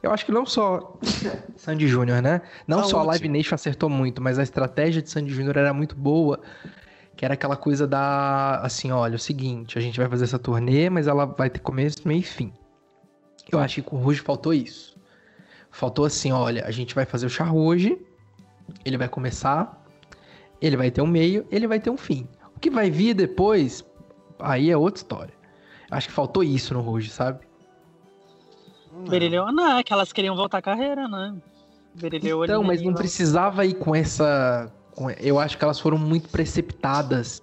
[0.08, 0.98] eu acho que não só
[1.56, 2.42] Sandy Júnior, né?
[2.66, 3.08] Não só a Saúde.
[3.08, 6.40] Live Nation acertou muito, mas a estratégia de Sandy Júnior era muito boa.
[7.16, 10.90] Que era aquela coisa da, assim, olha, o seguinte, a gente vai fazer essa turnê,
[10.90, 12.54] mas ela vai ter começo, meio e fim.
[13.52, 14.96] Eu acho que com o Ruge faltou isso.
[15.72, 17.98] Faltou assim, olha, a gente vai fazer o Charruge,
[18.86, 19.84] ele vai começar,
[20.62, 22.28] ele vai ter um meio, ele vai ter um fim.
[22.56, 23.84] O que vai vir depois,
[24.40, 25.34] aí é outra história.
[25.90, 27.47] Acho que faltou isso no Ruge, sabe?
[28.98, 29.84] Hum, Berilhão, né?
[29.84, 31.36] Que elas queriam voltar à carreira, né?
[31.94, 34.72] Berilhão, Então, mas não precisava ir com essa.
[34.96, 37.42] com- Eu acho que elas foram muito precipitadas.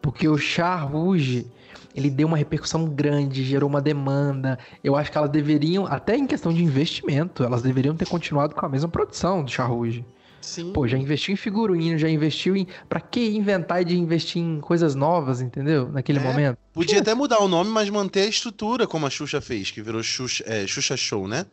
[0.00, 1.50] Porque o Char Rouge,
[1.94, 4.58] ele deu uma repercussão grande, gerou uma demanda.
[4.82, 8.64] Eu acho que elas deveriam, até em questão de investimento, elas deveriam ter continuado com
[8.64, 10.04] a mesma produção do Char Rouge.
[10.48, 10.72] Sim.
[10.72, 12.66] Pô, já investiu em figurino, já investiu em.
[12.88, 15.88] Pra que inventar de investir em coisas novas, entendeu?
[15.90, 16.22] Naquele É.
[16.22, 16.56] momento.
[16.72, 20.02] Podia até mudar o nome, mas manter a estrutura como a Xuxa fez, que virou
[20.02, 21.44] Xuxa, é, Xuxa Show, né?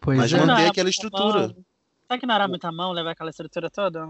[0.00, 0.38] Pois Mas é.
[0.38, 1.48] manter era aquela estrutura.
[1.48, 1.56] mão.
[2.06, 4.08] Será que não era muita mão levar aquela estrutura toda?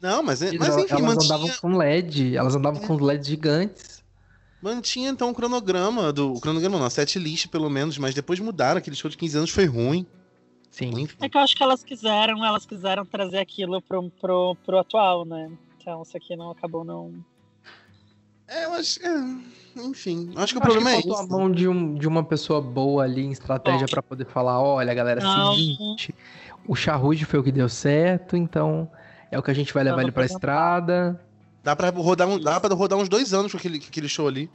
[0.00, 3.26] Não, mas, é- Elas- mas enfim, elas mantinha, andavam com LED, elas andavam com LEDs
[3.26, 4.04] gigantes.
[4.62, 6.32] mantinha então o cronograma do.
[6.34, 9.36] O cronograma não, a set list pelo menos, mas depois mudaram, aquele show de 15
[9.38, 10.06] anos foi ruim.
[10.74, 10.90] Sim.
[11.02, 11.16] Enfim.
[11.20, 15.24] É que eu acho que elas quiseram, elas quiseram trazer aquilo pro, pro, pro atual,
[15.24, 15.48] né?
[15.80, 17.14] Então isso aqui não acabou não.
[18.48, 18.98] É, eu acho.
[19.06, 19.36] É,
[19.76, 21.30] enfim, acho que o Acho problema é faltou a isso.
[21.30, 25.20] mão de, um, de uma pessoa boa ali em estratégia pra poder falar, olha, galera,
[25.22, 25.54] Não.
[25.54, 26.12] seguinte,
[26.66, 28.90] o Charrude foi o que deu certo, então
[29.30, 31.24] é o que a gente vai levar Vamos ele pra estrada.
[31.62, 34.26] Dá pra rodar, um, dá pra rodar uns dois anos com aquele, com aquele show
[34.26, 34.50] ali.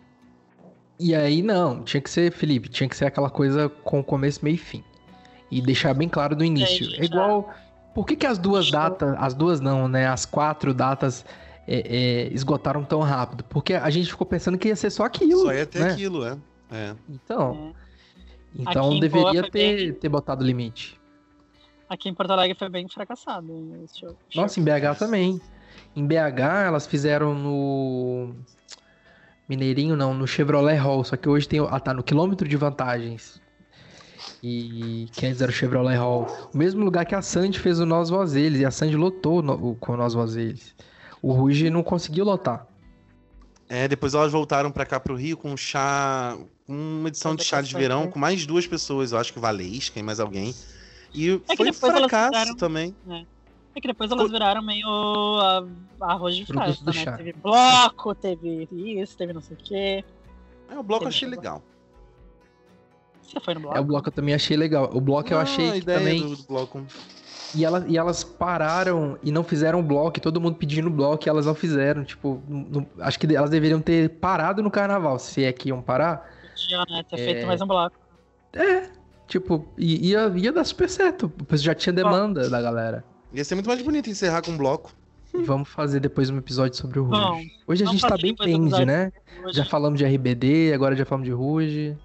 [0.99, 4.55] E aí, não, tinha que ser, Felipe, tinha que ser aquela coisa com começo, meio
[4.55, 4.84] e fim.
[5.52, 6.86] E deixar bem claro do início.
[6.86, 7.50] gente, É igual.
[7.93, 10.08] Por que, que as duas datas, as duas não, né?
[10.08, 11.26] As quatro datas
[11.68, 11.80] é,
[12.28, 13.43] é, esgotaram tão rápido?
[13.45, 15.41] Porque a gente ficou pensando que ia ser só aquilo.
[15.41, 15.91] Só ia ter né?
[15.91, 16.38] aquilo, é.
[16.72, 16.95] É.
[17.10, 17.74] Então,
[18.58, 18.62] É.
[18.62, 21.00] então Aqui deveria ter, bem- ter botado limite.
[21.89, 24.16] Aqui em Porto Alegre foi bem fracassado esse show.
[24.36, 25.41] Nossa, em BH também.
[25.95, 28.36] Em BH elas fizeram no
[29.47, 33.41] Mineirinho não, no Chevrolet Hall, só que hoje tem, ah tá, no quilômetro de vantagens.
[34.42, 36.26] E que antes era o Chevrolet Hall.
[36.54, 39.72] O mesmo lugar que a Sandy fez o Nós Vozeles, e a Sandy lotou no-
[39.72, 40.74] o- com o Nós Vozeles.
[41.22, 42.66] O Ruge não conseguiu lotar.
[43.68, 46.38] É, depois elas voltaram pra cá pro Rio com um chá.
[46.68, 50.04] Uma edição de chá de verão com mais duas pessoas, eu acho que Valesca e
[50.04, 50.54] mais alguém.
[51.14, 52.96] E É foi um fracasso fizeram- também.
[53.76, 55.66] É que depois elas viraram meio a,
[56.02, 56.94] arroz de festa, né?
[56.94, 57.18] chá.
[57.18, 60.04] Teve bloco, teve isso, teve não sei o quê.
[60.70, 61.44] É, o bloco eu Sim, achei chegou.
[61.44, 61.64] legal.
[63.24, 63.78] Você foi no bloco?
[63.78, 64.89] É o bloco eu também achei legal.
[64.93, 66.36] O bloco eu Não, achei a que ideia também.
[66.36, 66.82] do, bloco.
[67.55, 71.45] E, ela, e elas pararam e não fizeram bloco, todo mundo pedindo bloco e elas
[71.45, 72.03] não fizeram.
[72.03, 76.30] Tipo, não- acho que elas deveriam ter parado no carnaval, se é que iam parar.
[76.53, 77.03] Podia, né?
[77.09, 77.26] Ter É.
[77.26, 77.95] feito mais um bloco.
[79.28, 81.32] Tipo, i- ia, ia dar super certo.
[81.47, 83.03] Pois já tinha demanda da galera.
[83.32, 84.91] Ia ser muito mais bonito encerrar com um bloco.
[85.45, 87.22] Vamos fazer depois um episódio sobre o Ruge.
[87.22, 89.11] Bom, Hoje a gente tá bem pende, né?
[89.51, 91.95] Já falamos de RBD, agora já falamos de Ruge.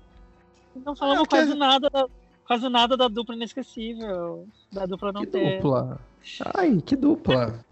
[0.85, 2.07] Não falamos É, quase que- nada da,
[2.47, 4.47] quase nada da dupla inesquecível.
[4.72, 5.57] Da dupla não Que ter.
[5.57, 6.01] dupla.
[6.55, 7.64] Ai, que dupla.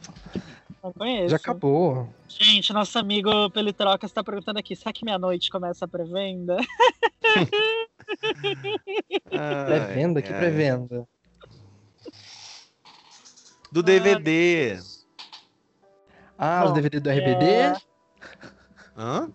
[0.83, 1.31] Não conheço.
[1.31, 2.09] Já acabou.
[2.29, 6.57] Gente, nosso amigo Pelitroca está perguntando aqui: será que meia-noite começa a pré-venda?
[9.31, 10.23] Pré-venda?
[10.23, 11.07] Que pré-venda?
[13.71, 14.79] Do DVD.
[16.37, 17.45] Ah, os Bom, DVD do RBD?
[17.47, 17.77] é.
[18.97, 19.31] Hã?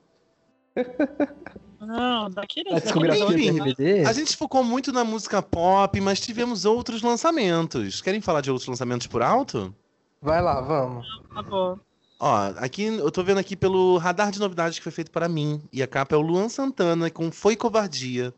[1.79, 2.73] Não, daqueles.
[2.73, 4.05] A discografia do Enfim, RBD?
[4.05, 8.01] A gente focou muito na música pop, mas tivemos outros lançamentos.
[8.01, 9.73] Querem falar de outros lançamentos por alto?
[10.21, 11.07] Vai lá, vamos.
[11.29, 11.79] Acabou.
[12.19, 15.61] Ó, aqui eu tô vendo aqui pelo radar de novidades que foi feito para mim.
[15.71, 18.33] E a capa é o Luan Santana com Foi Covardia.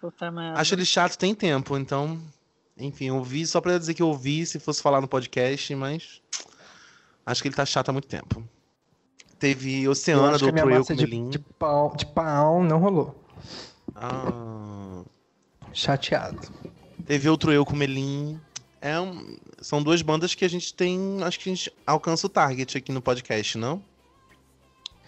[0.00, 0.58] Puta merda.
[0.58, 2.18] Acho ele chato tem tempo, então.
[2.76, 6.22] Enfim, eu ouvi só pra dizer que eu ouvi se fosse falar no podcast, mas.
[7.24, 8.42] Acho que ele tá chato há muito tempo.
[9.42, 12.62] Teve Oceana do que a minha Outro Eu massa com de, de, pau, de pau
[12.62, 13.24] não rolou.
[13.96, 15.02] Ah,
[15.72, 16.38] Chateado.
[17.04, 18.40] teve Outro Eu com Melim.
[18.80, 21.18] É um- São duas bandas que a gente tem.
[21.24, 23.82] Acho que a gente alcança o target aqui no podcast, não?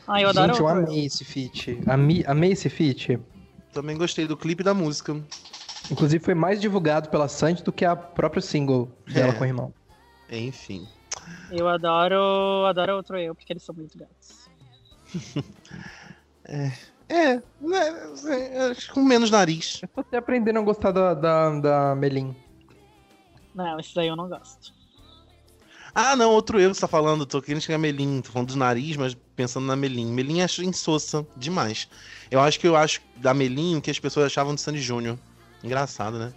[0.06, 1.80] Ah, eu adoro Gente, eu amei esse feat.
[1.86, 3.20] Ami- amei esse feat.
[3.72, 5.16] Também gostei do clipe e da música.
[5.92, 9.32] Inclusive foi mais divulgado pela Sandy do que a própria single dela É.
[9.36, 9.72] com o irmão.
[10.28, 10.88] Enfim.
[11.50, 14.48] Eu adoro, adoro outro eu, porque eles são muito gatos.
[17.08, 19.80] É, né, acho que com menos nariz.
[19.82, 22.34] Eu tô até aprendendo a gostar da, da, da Melim.
[23.54, 24.72] Não, esses aí eu não gosto.
[25.94, 27.24] Ah, não, outro eu que você tá falando.
[27.24, 28.20] Tô querendo chegar a Melim.
[28.20, 30.12] Tô falando do nariz, mas pensando na Melim.
[30.12, 31.88] Melim acho insossa demais.
[32.30, 35.16] Eu acho que eu acho da Melim o que as pessoas achavam de Sandy Júnior.
[35.62, 36.34] Engraçado, né?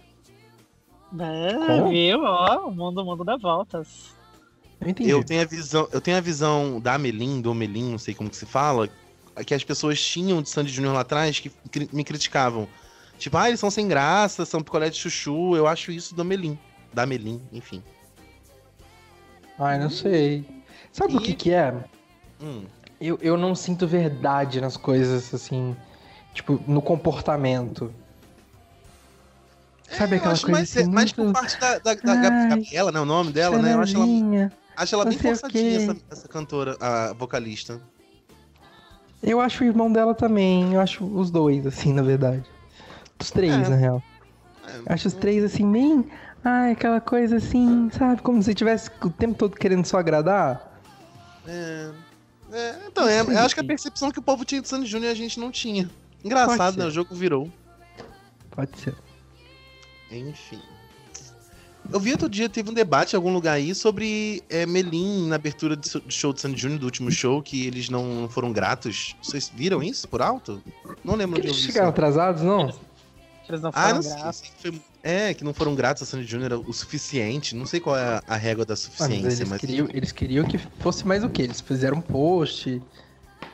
[1.18, 1.88] É, Como?
[1.88, 2.22] viu?
[2.22, 4.14] Ó, o mundo, o mundo dá voltas.
[4.80, 5.10] Eu entendi.
[5.10, 8.30] Eu tenho a visão, eu tenho a visão da Melim, do Melim, não sei como
[8.30, 8.88] que se fala,
[9.46, 11.50] que as pessoas tinham de Sandy Júnior lá atrás que
[11.92, 12.68] me criticavam.
[13.18, 15.56] Tipo, ah, eles são sem graça, são picolé de chuchu.
[15.56, 16.56] Eu acho isso do Melim.
[16.92, 17.82] Da Melim, enfim.
[19.58, 20.44] Ai, não sei.
[20.92, 21.74] Sabe o E- que que é?
[22.40, 22.64] Hum.
[23.00, 25.76] Eu, eu não sinto verdade nas coisas, assim,
[26.32, 27.92] tipo, no comportamento.
[29.90, 31.34] Sabe É, aquela coisa mais, assim, mais por muito...
[31.34, 33.00] parte da, da, da Ai, Gabriela, né?
[33.00, 33.74] O nome dela, né?
[33.74, 34.52] Eu acho ela.
[34.82, 35.84] Acho ela bem forçadinha, quê.
[35.84, 37.80] essa, essa cantora, a vocalista.
[39.22, 42.44] Eu acho o irmão dela também, eu acho os dois, assim, na verdade.
[43.20, 43.68] Os três, É.
[43.68, 44.02] na real.
[44.86, 46.08] É, acho os três, assim, bem...
[46.44, 48.22] Ai, aquela coisa assim, sabe?
[48.22, 50.80] Como se tivesse o tempo todo querendo só agradar.
[51.44, 51.90] É,
[52.52, 55.10] é, então, é, eu acho que a percepção que o povo tinha de Sandy Júnior
[55.10, 55.90] a gente não tinha.
[56.24, 56.86] Engraçado, né?
[56.86, 57.50] O jogo virou.
[58.50, 58.94] Pode ser.
[60.10, 60.60] Enfim.
[61.90, 65.36] Eu vi outro dia, teve um debate em algum lugar aí sobre é, Melim na
[65.36, 69.16] abertura de show de Sandy Júnior, do último show, que eles não, não foram gratos.
[69.22, 70.62] Vocês viram isso por alto?
[71.02, 71.66] Não lembro Porque onde eu eles isso.
[71.72, 72.72] chegaram atrasados, não?
[73.48, 74.12] Eles não Ah, foram não sei.
[74.12, 74.36] graças.
[74.36, 77.54] sei que foi- É, que não foram gratos a Sandy Júnior o suficiente.
[77.54, 79.60] Não sei qual é a, a régua da Ah, mas suficiência, eles, mas.
[79.60, 81.42] queriam, eles queriam que fosse mais o quê?
[81.42, 82.82] Eles fizeram um post.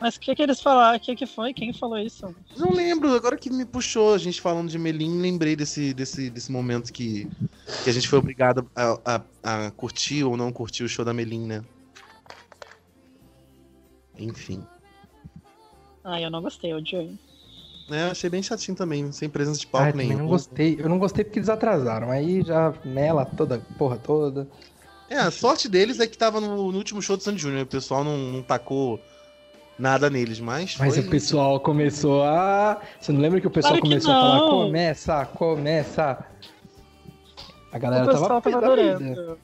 [0.00, 0.98] Mas o que, que eles falaram?
[0.98, 1.54] O que, que foi?
[1.54, 2.34] Quem falou isso?
[2.56, 6.52] Não lembro, agora que me puxou a gente falando de Melim, lembrei desse, desse, desse
[6.52, 7.26] momento que,
[7.82, 9.00] que a gente foi obrigado a,
[9.42, 11.64] a, a curtir ou não curtir o show da Melim, né?
[14.18, 14.64] Enfim.
[16.02, 17.18] Ah, eu não gostei, eu odiei.
[17.90, 20.18] É, achei bem chatinho também, sem presença de palco Ah, eu nenhum.
[20.18, 20.76] não gostei.
[20.78, 22.10] Eu não gostei porque eles atrasaram.
[22.10, 24.48] Aí já mela toda, porra toda.
[25.08, 27.66] É, a sorte deles é que tava no, no último show do Sandy Júnior, o
[27.66, 28.98] pessoal não, não tacou
[29.78, 30.76] nada neles, mas.
[30.78, 31.04] Mas foi...
[31.04, 32.80] o pessoal começou a.
[33.00, 34.48] Você não lembra que o pessoal Claro que começou a falar: não.
[34.50, 36.24] começa, começa.
[37.72, 39.38] A galera o pessoal tava, tava adorando.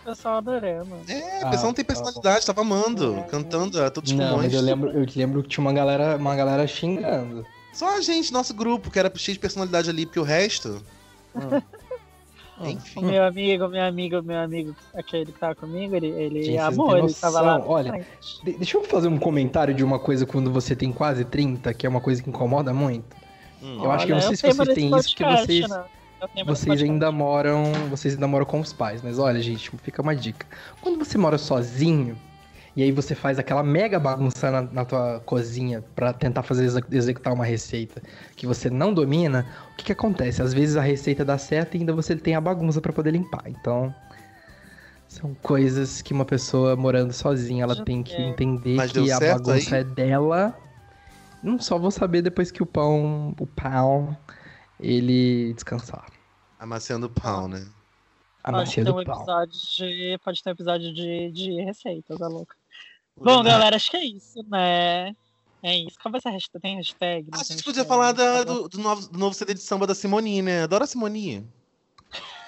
[0.00, 0.96] O pessoal adorando.
[1.08, 3.22] É, o Ah, pessoal não tem tá personalidade, tava amando, É.
[3.22, 4.54] cantando a todos os Não, mas pulmões.
[4.54, 7.46] eu lembro, eu lembro que tinha uma galera, uma galera xingando.
[7.72, 10.82] Só a gente, nosso grupo, que era cheio de personalidade ali, porque o resto.
[11.36, 11.60] Hum.
[12.68, 13.04] Enfim.
[13.04, 16.98] meu amigo, meu amigo, meu amigo, aquele que tava comigo, ele, ele Gente, amou, não
[17.06, 17.62] ele tava lá.
[17.66, 18.04] Olha,
[18.44, 21.86] De- deixa eu fazer um comentário de uma coisa quando você tem quase 30, que
[21.86, 23.16] é uma coisa que incomoda muito.
[23.62, 23.84] Hum.
[23.84, 27.10] Eu acho que eu não sei se vocês têm isso, porque vocês- nesse Vocês ainda
[27.10, 27.72] moram.
[27.88, 30.46] Vocês ainda moram com os pais, mas olha, gente, fica uma dica.
[30.82, 32.16] Quando você mora sozinho,
[32.80, 36.82] e aí você faz aquela mega bagunça na, na tua cozinha pra tentar fazer exe-
[36.90, 38.00] executar uma receita
[38.34, 40.40] que você não domina, o que que acontece?
[40.40, 43.42] Às vezes a receita dá certo e ainda você tem a bagunça pra poder limpar.
[43.46, 43.94] Então,
[45.06, 48.28] são coisas que uma pessoa morando sozinha, ela Já tem que é.
[48.28, 49.82] entender Mas que a bagunça aí?
[49.82, 50.56] é dela.
[51.42, 54.16] Não só vou saber depois que o pão, o pão,
[54.78, 56.06] ele descansar.
[56.58, 57.66] Amaciando pau, né?
[58.42, 60.18] A Pode ter um episódio de.
[60.24, 62.54] Pode ter um episódio de, de receitas, é louco.
[63.20, 65.12] Bom, galera, acho que é isso, né?
[65.62, 65.96] É isso.
[66.02, 66.62] Qual vai ser a hashtag?
[66.62, 67.28] Tem hashtag?
[67.30, 67.88] Não A tem gente podia hashtag?
[67.88, 70.62] falar da- do, do novo, do novo CD de samba da Simone, né?
[70.62, 71.46] Adoro a Simone.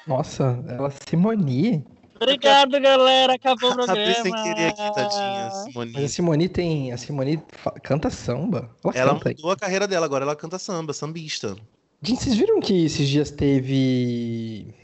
[0.06, 1.84] Nossa, ela Simone.
[2.16, 3.34] Obrigado, galera.
[3.34, 4.00] Acabou o programa.
[4.00, 5.50] Abri sem querer aqui, tadinha.
[5.64, 5.92] Simone.
[5.92, 6.92] Mas a Simone tem.
[6.92, 8.70] A Simone fa- canta samba.
[8.84, 9.28] Ela, Ela canta.
[9.30, 11.54] mudou a carreira dela, agora ela canta samba, sambista.
[12.00, 14.74] Gente, vocês viram que esses dias teve.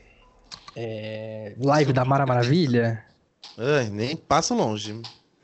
[0.77, 3.05] é, live da Mara Maravilha?
[3.57, 5.01] Ai, nem passa longe.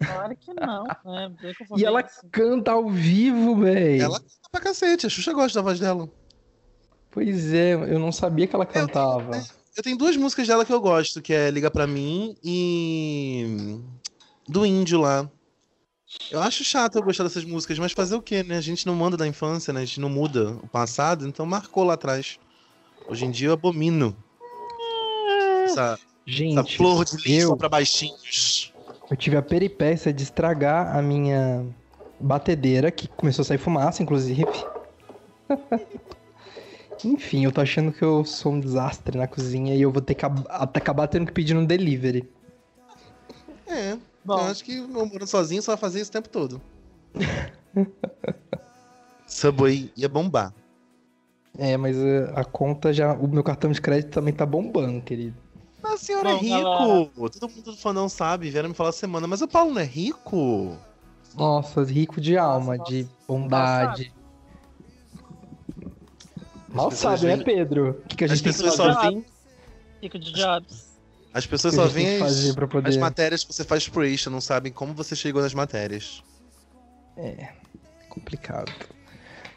[0.06, 1.32] Claro que não, né?
[1.42, 2.26] Eu E ela isso.
[2.30, 4.00] canta ao vivo, véi.
[4.00, 6.08] Ela canta pra cacete, a Xuxa gosta da voz dela.
[7.10, 9.42] Pois é, eu não sabia que ela cantava.
[9.76, 13.80] Eu tenho duas músicas dela que eu gosto, que é Liga Pra Mim e.
[14.48, 15.28] Do Índio lá.
[16.30, 18.56] Eu acho chato eu gostar dessas músicas, mas fazer o quê, né?
[18.56, 19.80] A gente não manda da infância, né?
[19.80, 22.38] A gente não muda o passado, então marcou lá atrás.
[23.08, 24.16] Hoje em dia eu abomino
[25.64, 28.72] essa, essa Gente, flor de lixo eu, pra baixinhos.
[29.10, 31.66] Eu tive a peripécia de estragar a minha
[32.18, 34.46] batedeira, que começou a sair fumaça, inclusive.
[37.04, 40.14] Enfim, eu tô achando que eu sou um desastre na cozinha e eu vou ter
[40.14, 42.26] que acabar tendo que pedir no delivery.
[43.66, 46.62] É, Bom, eu acho que eu morando sozinho só fazer isso o tempo todo.
[49.26, 50.54] Subway ia bombar.
[51.58, 53.12] É, mas eh, a conta já.
[53.12, 55.36] O meu cartão de crédito também tá bombando, querido.
[55.84, 57.30] Mas a senhora é Bom, rico!
[57.30, 60.78] Todo mundo do fandão sabe, vieram me falar semana, mas o Paulo não é rico?
[61.34, 64.14] Nossa, rico de alma, Nossa, de bondade.
[66.70, 67.90] Mal As sabe, né, Pedro?
[68.04, 68.94] O que, que a As gente tem que pessoas fazer?
[68.94, 69.24] só veem,
[70.02, 70.98] Rico de Jobs.
[71.34, 72.98] as O pessoas só veem as, pra as poder.
[72.98, 76.22] matérias que você faz pro Extra, não sabem como você chegou nas matérias.
[78.08, 78.72] Complicado.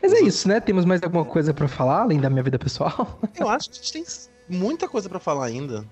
[0.01, 0.59] Mas é isso, né?
[0.59, 3.17] Temos mais alguma coisa pra falar além da minha vida pessoal?
[3.39, 4.05] Eu acho que a gente tem
[4.49, 5.85] muita coisa pra falar ainda.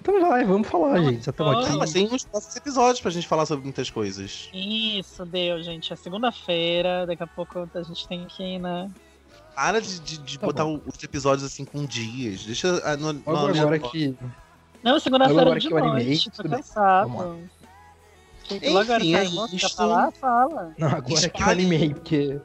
[0.00, 1.24] Então vai, vamos falar, gente.
[1.24, 1.56] Já estamos.
[1.56, 1.76] Ah, aqui.
[1.78, 4.50] mas tem uns próximos episódios pra gente falar sobre muitas coisas.
[4.52, 5.92] Isso, deu, gente.
[5.92, 8.90] É segunda-feira, daqui a pouco a gente tem que ir, né?
[9.54, 12.44] Para de, de- de Tá botar os episódios assim com dias.
[12.44, 14.14] Deixa a- no, no, Logo no- agora que.
[14.82, 16.52] Não, segunda-feira agora de animei, noite, tô bem.
[16.52, 17.10] cansado.
[17.10, 19.76] Agora Enfim, tá é isto.
[19.76, 20.10] falar?
[20.12, 20.74] Fala.
[20.78, 22.40] Não, agora que eu animei, porque.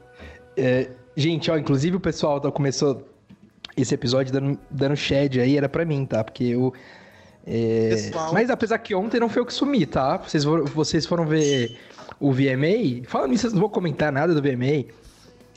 [0.56, 3.08] é, gente, ó, inclusive o pessoal tá- começou
[3.76, 6.24] esse episódio dando, dando shed aí, era pra mim, tá?
[6.24, 6.74] Porque eu.
[7.46, 8.34] É, Pessoal.
[8.34, 10.18] Mas apesar que ontem não foi eu que sumi, tá?
[10.18, 11.78] Vocês foram, vocês foram ver
[12.20, 13.08] o VMA?
[13.08, 14.86] Falando nisso, vocês não vão comentar nada do VMA.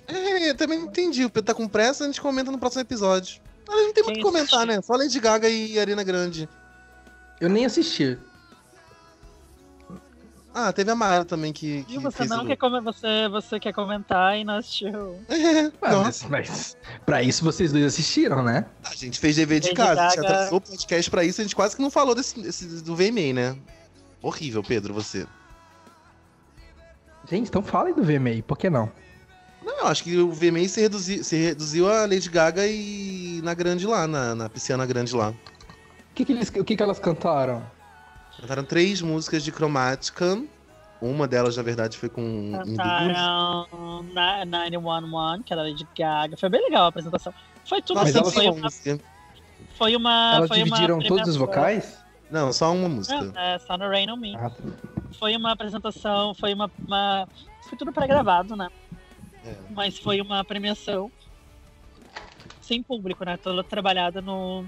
[0.07, 1.25] É, eu também não entendi.
[1.25, 3.41] O Pedro tá com pressa, a gente comenta no próximo episódio.
[3.67, 4.81] Mas não tem muito o que comentar, né?
[4.83, 6.49] Só Lady Gaga e Arena Grande.
[7.41, 8.19] Eu nem assisti.
[10.55, 11.85] Ah, teve a Mara também que.
[11.85, 15.17] que E você fez não o- quer come- você, você quer comentar e não assistiu.
[15.29, 16.03] É, não.
[16.05, 16.77] mas, mas
[17.07, 18.65] pra isso vocês dois assistiram, né?
[18.83, 20.29] A gente fez dever de Lady casa, a gente Gaga.
[20.29, 23.33] atrasou o podcast pra isso, a gente quase que não falou desse, desse- do VMA,
[23.35, 23.57] né?
[24.23, 25.27] Horrível, Pedro, você.
[27.31, 28.91] Gente, então falem do VMA, por que não?
[29.65, 33.53] Não, eu acho que o VMA se, reduzi, se reduziu a Lady Gaga e na
[33.53, 35.31] grande lá, na, na pisciana grande lá.
[35.31, 37.63] O que, que, eles, o que, que elas cantaram?
[38.41, 40.43] Cantaram três músicas de Chromatica
[41.01, 42.53] Uma delas, na verdade, foi com.
[42.65, 46.37] Cantaram na- 911, que era Lady Gaga.
[46.37, 47.33] Foi bem legal a apresentação.
[47.65, 49.01] Foi tudo Mas assim, foi uma, música.
[49.77, 50.33] foi uma.
[50.37, 51.99] Elas foi uma dividiram todos os vocais?
[52.31, 53.33] Não, só uma Não, música.
[53.37, 54.35] é só no Rain on Me.
[54.37, 54.63] Ah, tá.
[55.19, 56.71] Foi uma apresentação, foi uma.
[56.87, 57.29] uma-
[57.63, 58.69] foi tudo pré-gravado, né?
[59.45, 59.55] É.
[59.71, 61.11] Mas foi uma premiação
[62.61, 63.37] sem público, né?
[63.37, 64.65] Toda trabalhada no,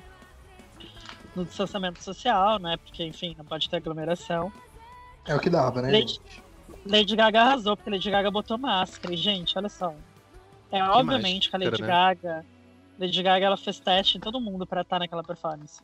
[1.34, 2.76] no distanciamento social, né?
[2.76, 4.52] Porque, enfim, não pode ter aglomeração.
[5.26, 5.90] É o que dava, né?
[5.92, 6.42] Lady, gente?
[6.86, 9.14] Lady Gaga arrasou, porque Lady Gaga botou máscara.
[9.14, 9.94] E, gente, olha só.
[10.72, 11.88] É obviamente que a Lady né?
[11.88, 12.46] Gaga.
[12.98, 15.80] Lady Gaga ela fez teste em todo mundo pra estar naquela performance.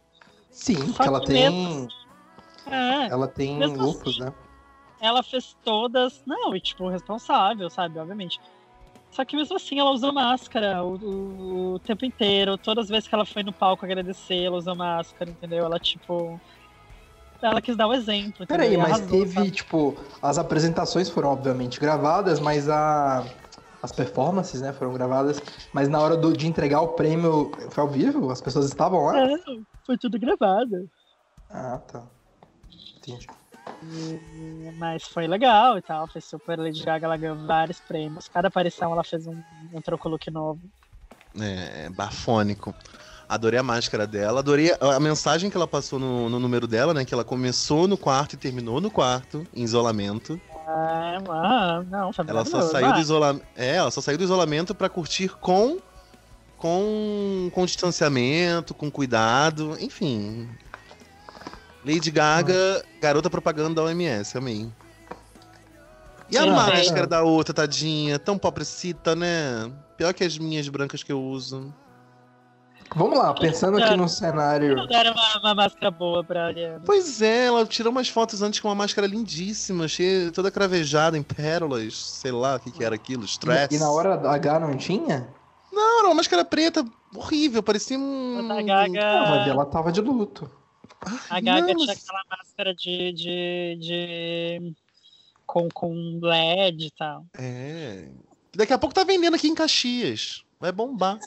[0.50, 1.50] Sim, Só porque ela que tem.
[1.50, 1.88] mesmo
[2.66, 4.32] É, Ela tem lupus, assim, né?
[5.00, 6.22] ela fez todas.
[6.26, 7.98] Não, e tipo, responsável, sabe?
[7.98, 8.40] Obviamente.
[9.16, 12.58] Só que mesmo assim ela usou máscara o, o- o tempo inteiro.
[12.58, 15.64] Todas as vezes que ela foi no palco agradecer, ela usou máscara, entendeu?
[15.64, 16.38] Ela, tipo.
[17.40, 18.44] Ela quis dar o exemplo.
[18.44, 18.46] entendeu?
[18.48, 19.50] Peraí, mas arrasou, teve, sabe?
[19.50, 23.24] tipo, as apresentações foram obviamente gravadas, mas a.
[23.82, 25.40] As performances, né, foram gravadas,
[25.72, 28.30] mas na hora do- de entregar o prêmio foi ao vivo?
[28.32, 29.12] As pessoas estavam lá?
[29.12, 30.90] Não, foi tudo gravado.
[31.48, 32.02] Ah, tá.
[32.96, 33.28] Entendi.
[33.82, 36.08] E- Mas foi legal e tal.
[36.08, 38.28] Foi super Lady Gaga, ela ganhou vários prêmios.
[38.28, 39.42] Cada aparição ela fez um,
[39.72, 40.60] um troco look novo.
[41.38, 42.74] É, bafônico.
[43.28, 47.04] Adorei a máscara dela, adorei a mensagem que ela passou no, no número dela, né?
[47.04, 50.40] Que ela começou no quarto e terminou no quarto, em isolamento.
[50.68, 53.44] Ah, ah, não, foi Ela só saiu do isolamento.
[53.56, 55.78] É, ela só saiu do isolamento pra curtir com,
[56.56, 60.48] com com distanciamento, com cuidado, enfim.
[61.86, 64.68] Lady Gaga, garota propaganda da OMS, amei.
[66.28, 67.08] E a Sim, máscara sim.
[67.08, 69.70] da outra, tadinha, tão pobrecita, né?
[69.96, 71.72] Pior que as minhas brancas que eu uso.
[72.94, 74.74] Vamos lá, pensando aqui no cenário.
[74.74, 76.82] Não deram uma, uma máscara boa pra Ariana.
[76.84, 81.22] Pois é, ela tirou umas fotos antes com uma máscara lindíssima, cheia, toda cravejada em
[81.22, 83.72] pérolas, sei lá o que, que era aquilo, stress.
[83.72, 85.28] E na hora da H não tinha?
[85.72, 86.84] Não, era uma máscara preta
[87.14, 88.38] horrível, parecia um.
[88.38, 90.50] A Não, mas Gaga, ela tava de luto.
[91.30, 93.12] A Gaga Não, tinha mas- aquela máscara de.
[93.12, 94.74] de, de...
[95.46, 97.24] Com, com LED e tal.
[97.38, 98.08] É.
[98.54, 100.44] Daqui a pouco tá vendendo aqui em Caxias.
[100.60, 101.18] Vai bombar.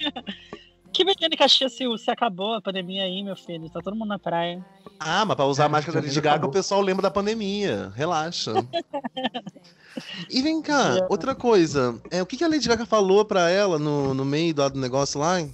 [0.92, 3.70] Que vendendo em Caxias se, se acabou a pandemia aí, meu filho?
[3.70, 4.60] Tá todo mundo na praia.
[4.98, 6.50] Ah, mas pra usar É, a máscara Lady Gaga, acabou.
[6.50, 7.92] o pessoal lembra da pandemia.
[7.94, 8.52] Relaxa.
[10.28, 12.00] e vem cá, outra coisa.
[12.10, 14.80] É, o que, que a Lady Gaga falou pra ela no, no meio do, do
[14.80, 15.38] negócio lá?
[15.38, 15.48] Ela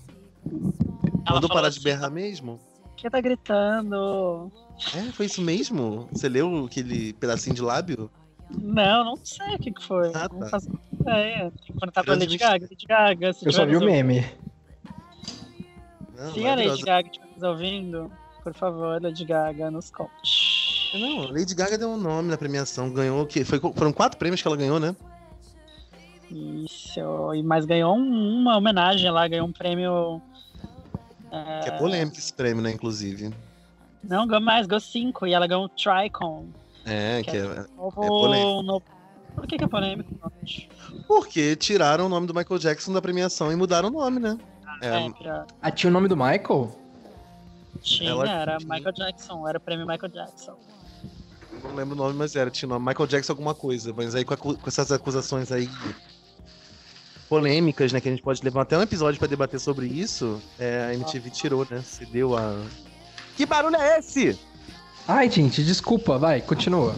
[1.29, 2.59] Mandou parar de assim, berrar mesmo?
[2.97, 4.51] Quem tá gritando?
[4.95, 6.09] É, foi isso mesmo?
[6.13, 8.11] Você leu aquele pedacinho de lábio?
[8.51, 10.11] Não, não sei o que, que foi.
[10.15, 10.49] Ah, não tá.
[10.49, 10.69] faço
[11.01, 11.51] ideia.
[11.51, 12.67] Tem que perguntar pra Lady Gaga.
[12.71, 14.25] Lady Gaga, se Eu só vi o meme.
[16.17, 16.83] Não, Se a Lady.
[16.83, 20.91] Gaga estiver nos ouvindo, por favor, Lady Gaga, nos conte.
[20.95, 23.45] Não, Lady Gaga deu um nome na premiação, ganhou o quê?
[23.45, 24.97] Foi, foram quatro prêmios que ela ganhou, né?
[26.31, 30.21] Isso, e mas ganhou um- uma homenagem lá, ganhou um prêmio.
[31.31, 33.33] É, Que é polêmico esse prêmio, né, inclusive.
[34.03, 36.47] Não, ganhou mais, ganhou cinco, e ela ganhou um Tricon.
[36.85, 37.65] É, Que que é- é.
[37.77, 38.63] Novo, É polêmico.
[38.63, 38.85] novo-
[39.35, 40.33] Por que, que é polêmico?
[41.07, 44.39] Porque tiraram o nome do Michael Jackson da premiação e mudaram o nome, né?
[44.81, 46.75] É, É, pra- Ah, tinha o nome do Michael?
[47.83, 48.59] tinha, Ela era.
[48.61, 50.57] Michael Jackson, era o prêmio Michael Jackson.
[51.63, 53.93] não lembro o nome, mas era, tinha o nome Michael Jackson alguma coisa.
[53.95, 55.69] Mas aí com, acu- com essas acusações aí
[57.29, 60.87] polêmicas, né, que a gente pode levar até um episódio pra debater sobre isso, é,
[60.91, 61.83] a MTV tirou, né?
[61.83, 62.63] Cedeu a.
[63.37, 64.39] Que barulho é esse?
[65.07, 66.95] Ai, gente, desculpa, vai, continua.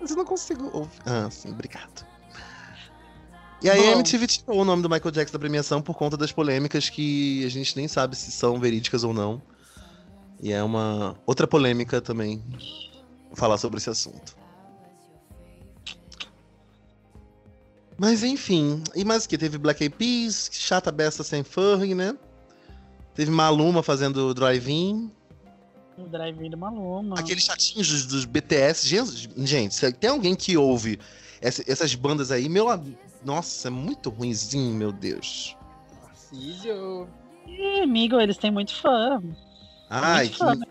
[0.00, 1.00] Mas eu não consigo ouvir.
[1.06, 2.06] Ah, sim, obrigado.
[3.60, 3.98] E aí a Bom.
[3.98, 7.48] MTV tirou o nome do Michael Jackson da premiação por conta das polêmicas que a
[7.48, 9.42] gente nem sabe se são verídicas ou não.
[10.40, 12.42] E é uma outra polêmica também
[13.34, 14.37] falar sobre esse assunto.
[17.98, 19.36] Mas enfim, e mais o que?
[19.36, 22.16] Teve Black Eyed Peas, Chata Besta Sem Furry, né?
[23.14, 25.10] Teve Maluma fazendo drive-in.
[25.96, 27.18] O drive do Maluma.
[27.18, 28.86] Aqueles chatinhos dos, dos BTS.
[28.86, 31.00] Jesus, Gente, se tem alguém que ouve
[31.40, 32.66] essa- essas bandas aí, meu.
[33.24, 35.56] Nossa, é muito ruinzinho, meu Deus.
[36.04, 37.08] Tarcísio.
[37.48, 39.20] Ih, amigo, eles têm muito fã.
[39.90, 40.56] Ai, muito fã.
[40.56, 40.66] que...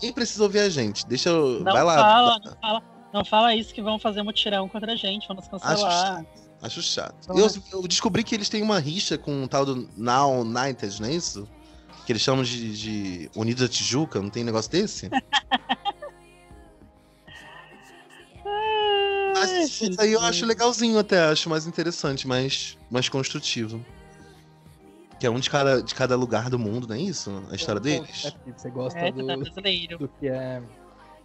[0.00, 1.06] nem precisa ouvir a gente.
[1.06, 1.60] Deixa eu.
[1.62, 1.96] Não Vai lá.
[1.98, 5.44] fala, não fala, não fala isso que vão fazer mutirão contra a gente, vão nos
[5.52, 6.16] Acho cancelar.
[6.24, 6.41] chato.
[6.62, 7.16] Acho chato.
[7.24, 11.02] Então, Eu, eu descobri que eles têm uma rixa com o tal do Now United,
[11.02, 11.48] não é isso?
[12.06, 15.10] Que eles chamam de, de Unidos da Tijuca, não tem negócio desse?
[19.36, 23.84] Ai, isso aí eu acho legalzinho até, acho mais interessante, mais, mais construtivo.
[25.18, 27.30] Que é um de cada, de cada lugar do mundo, não é isso?
[27.50, 28.34] A história deles?
[28.56, 29.98] Você gosta É, do, tá brasileiro.
[29.98, 30.62] do que é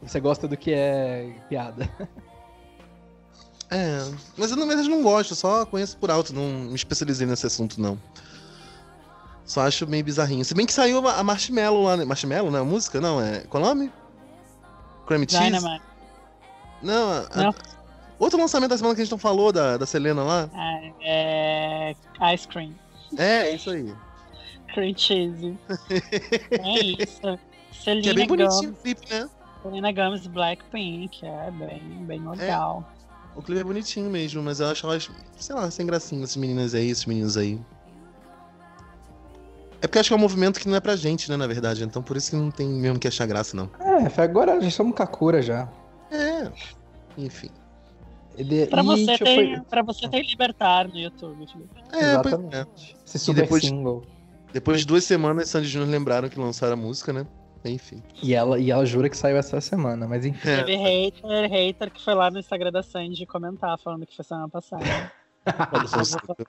[0.01, 1.89] Você gosta do que é piada.
[3.69, 3.99] É,
[4.37, 7.81] mas eu na verdade não gosto, só conheço por alto, não me especializei nesse assunto,
[7.81, 7.99] não.
[9.45, 10.43] Só acho meio bizarrinho.
[10.43, 12.03] Se bem que saiu a Marshmallow lá, né?
[12.05, 12.59] Marshmallow, né?
[12.59, 12.99] A música?
[12.99, 13.39] Não, é.
[13.49, 13.91] Qual é o nome?
[15.05, 15.43] Cream Cheese?
[15.43, 15.83] Dynamite.
[16.81, 17.55] Não, a- Não.
[18.19, 20.49] outro lançamento da semana que a gente não falou, da, da Selena lá.
[21.01, 22.73] É, é Ice Cream.
[23.17, 23.95] É, é isso aí.
[24.73, 25.57] Cream cheese.
[26.51, 27.21] é isso.
[27.21, 27.39] Que é
[27.83, 29.29] Selena bem bonitinho Gomez, o clipe, né?
[29.63, 31.25] Selena Gomez Blackpink.
[31.25, 32.85] É bem, bem legal.
[33.37, 36.73] O clipe é bonitinho mesmo, mas eu acho elas, sei lá, sem gracinha, essas meninas
[36.73, 37.61] aí, esses meninos aí.
[39.79, 41.45] É porque eu acho que é um movimento que não é pra gente, né, na
[41.45, 41.83] verdade.
[41.83, 43.69] Então por isso que não tem mesmo que achar graça, não.
[43.79, 45.69] É, agora já somos Kakura já.
[46.11, 46.51] É.
[47.15, 47.49] Enfim.
[48.35, 51.69] Ele, Pra e, você, tipo, tem, pra você tem Libertar no YouTube, Felipe.
[51.91, 52.37] É, pois é.
[52.37, 52.97] Exatamente.
[53.05, 54.03] Esse super depois- single.
[54.53, 57.27] Depois de duas semanas, Sandy Júnior lembraram que lançaram a música, né?
[57.69, 58.01] Enfim.
[58.21, 60.49] E ela, e ela jura que saiu essa semana, mas enfim.
[60.49, 60.63] É.
[60.63, 64.49] Teve hater, hater que foi lá no Instagram da Sandy comentar, falando que foi semana
[64.49, 64.83] passada.
[65.45, 66.47] Não vou,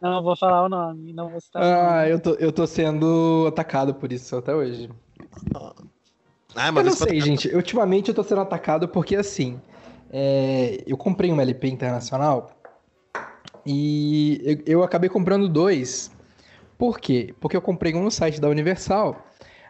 [0.00, 1.78] não vou falar o nome, não vou citar o nome.
[1.80, 4.88] Ah, eu tô, eu tô sendo atacado por isso até hoje.
[5.54, 7.54] Ah, Eu mas não isso sei, gente.
[7.54, 9.60] Ultimamente eu tô sendo atacado porque, assim,
[10.10, 12.50] é, eu comprei um LP internacional
[13.66, 16.10] e eu, eu acabei comprando dois.
[16.78, 17.34] Por quê?
[17.40, 19.26] Porque eu comprei um no site da Universal.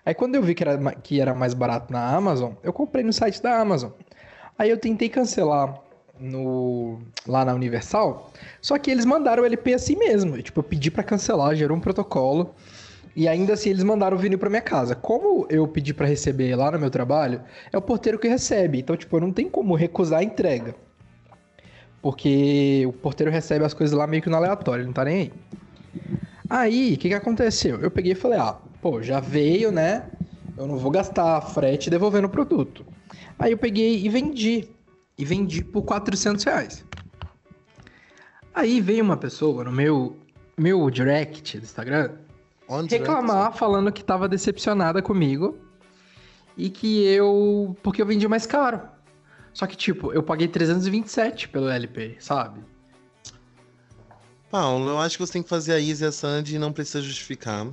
[0.09, 3.13] Aí quando eu vi que era, que era mais barato na Amazon, eu comprei no
[3.13, 3.91] site da Amazon.
[4.59, 5.79] Aí eu tentei cancelar
[6.19, 10.37] no, lá na Universal, só que eles mandaram o LP assim mesmo.
[10.37, 12.55] Eu, tipo, eu pedi pra cancelar, gerou um protocolo.
[13.15, 14.95] E ainda assim eles mandaram o vinil pra minha casa.
[14.95, 18.79] Como eu pedi pra receber lá no meu trabalho, é o porteiro que recebe.
[18.79, 20.75] Então, tipo, não tem como recusar a entrega.
[22.01, 25.33] Porque o porteiro recebe as coisas lá meio que no aleatório, não tá nem aí.
[26.49, 27.79] Aí, o que que aconteceu?
[27.79, 30.07] Eu peguei e falei, ah, pô, já veio, né?
[30.57, 32.85] Eu não vou gastar frete devolvendo o produto.
[33.39, 34.68] Aí eu peguei e vendi.
[35.16, 36.85] E vendi por 400 reais.
[38.55, 40.16] Aí veio uma pessoa no meu,
[40.57, 42.12] meu direct do Instagram
[42.68, 42.99] On direct.
[42.99, 45.59] reclamar falando que tava decepcionada comigo
[46.57, 47.76] e que eu.
[47.83, 48.81] porque eu vendi mais caro.
[49.53, 52.61] Só que, tipo, eu paguei 327 pelo LP, sabe?
[54.51, 56.72] Paulo, eu acho que você tem que fazer a Easy e a Sandy e não
[56.72, 57.66] precisa justificar.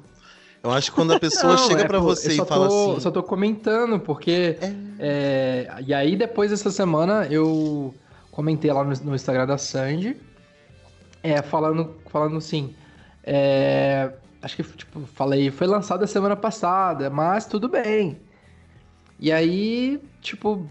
[0.65, 2.91] Eu acho que quando a pessoa Não, chega é, pra pô, você e fala tô-
[2.93, 2.99] assim.
[3.01, 4.57] Só tô comentando, porque.
[4.97, 7.93] é, e aí, depois dessa semana, eu
[8.31, 10.17] comentei lá no, no Instagram da Sandy,
[11.21, 12.73] é, falando, falando assim.
[13.23, 14.11] é,
[14.41, 18.17] acho que, tipo, falei, foi lançado a semana passada, mas tudo bem.
[19.19, 20.67] E aí, tipo,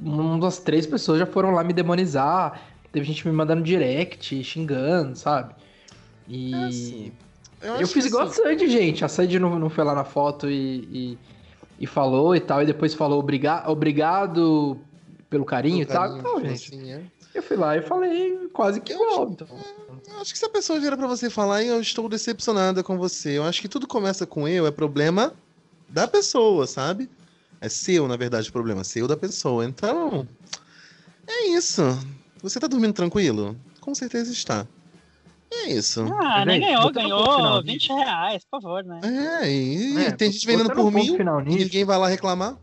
[0.00, 2.60] umas três pessoas já foram lá me demonizar.
[2.92, 5.52] Teve gente me mandando direct, xingando, sabe?
[6.28, 6.54] E.
[6.54, 7.12] É assim,
[7.62, 9.04] Eu, acho fiz igual a assim, Sandy, gente.
[9.04, 11.18] A Sandy não, não foi lá na foto e, e,
[11.80, 14.76] e falou e tal, e depois falou obriga obrigado
[15.30, 16.18] pelo carinho pelo e tal.
[16.18, 17.02] Então, gente, assim, é.
[17.34, 19.30] eu fui lá e falei quase que Eu igual.
[19.30, 19.46] Então.
[20.08, 23.38] Eu acho que se a pessoa vier pra você falar, eu estou decepcionada com você,
[23.38, 25.32] eu acho que tudo começa com eu, é problema
[25.88, 27.08] da pessoa, sabe?
[27.60, 29.64] É seu, na verdade, o problema, seu da pessoa.
[29.64, 30.26] Então,
[31.26, 31.82] é isso.
[32.42, 33.56] Você tá dormindo tranquilo?
[33.80, 34.66] Com certeza está.
[35.52, 36.02] É isso.
[36.20, 37.62] Ah, nem Gente, ganhou, ganhou nisso.
[37.62, 39.00] 20 reais, por favor, né?
[39.04, 42.56] É, e É, tem gente vendendo por mil e ninguém vai lá reclamar.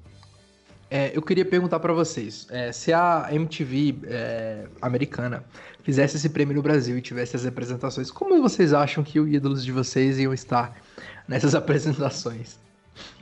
[0.91, 5.43] É, eu queria perguntar pra vocês, é, se a MTV é, americana
[5.83, 9.63] fizesse esse prêmio no Brasil e tivesse as apresentações, como vocês acham que os ídolos
[9.63, 10.75] de vocês iam estar
[11.27, 12.57] nessas apresentações?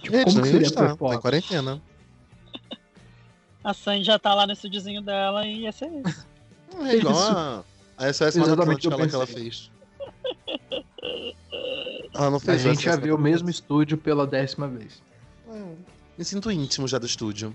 [0.01, 1.81] Tipo, como seria a estar, tá em quarentena.
[3.61, 6.25] A Sandy já tá lá no estúdiozinho dela e ia ser isso.
[6.85, 7.63] É igual a,
[7.97, 9.71] a SOS Mata Exatamente o Atlântica que eu lá que ela fez.
[12.13, 15.01] Ela não A fez gente SOS já Mata viu o mesmo estúdio pela décima vez.
[16.17, 17.53] Me sinto íntimo já do estúdio.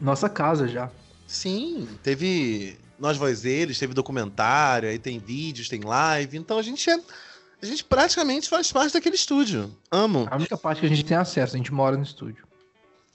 [0.00, 0.90] Nossa casa já.
[1.26, 6.36] Sim, teve Nós Voz Eles, teve documentário, aí tem vídeos, tem live.
[6.36, 7.00] Então a gente é.
[7.62, 9.74] A gente praticamente faz parte daquele estúdio.
[9.90, 10.26] Amo.
[10.30, 12.44] A única parte que a gente tem acesso, a gente mora no estúdio.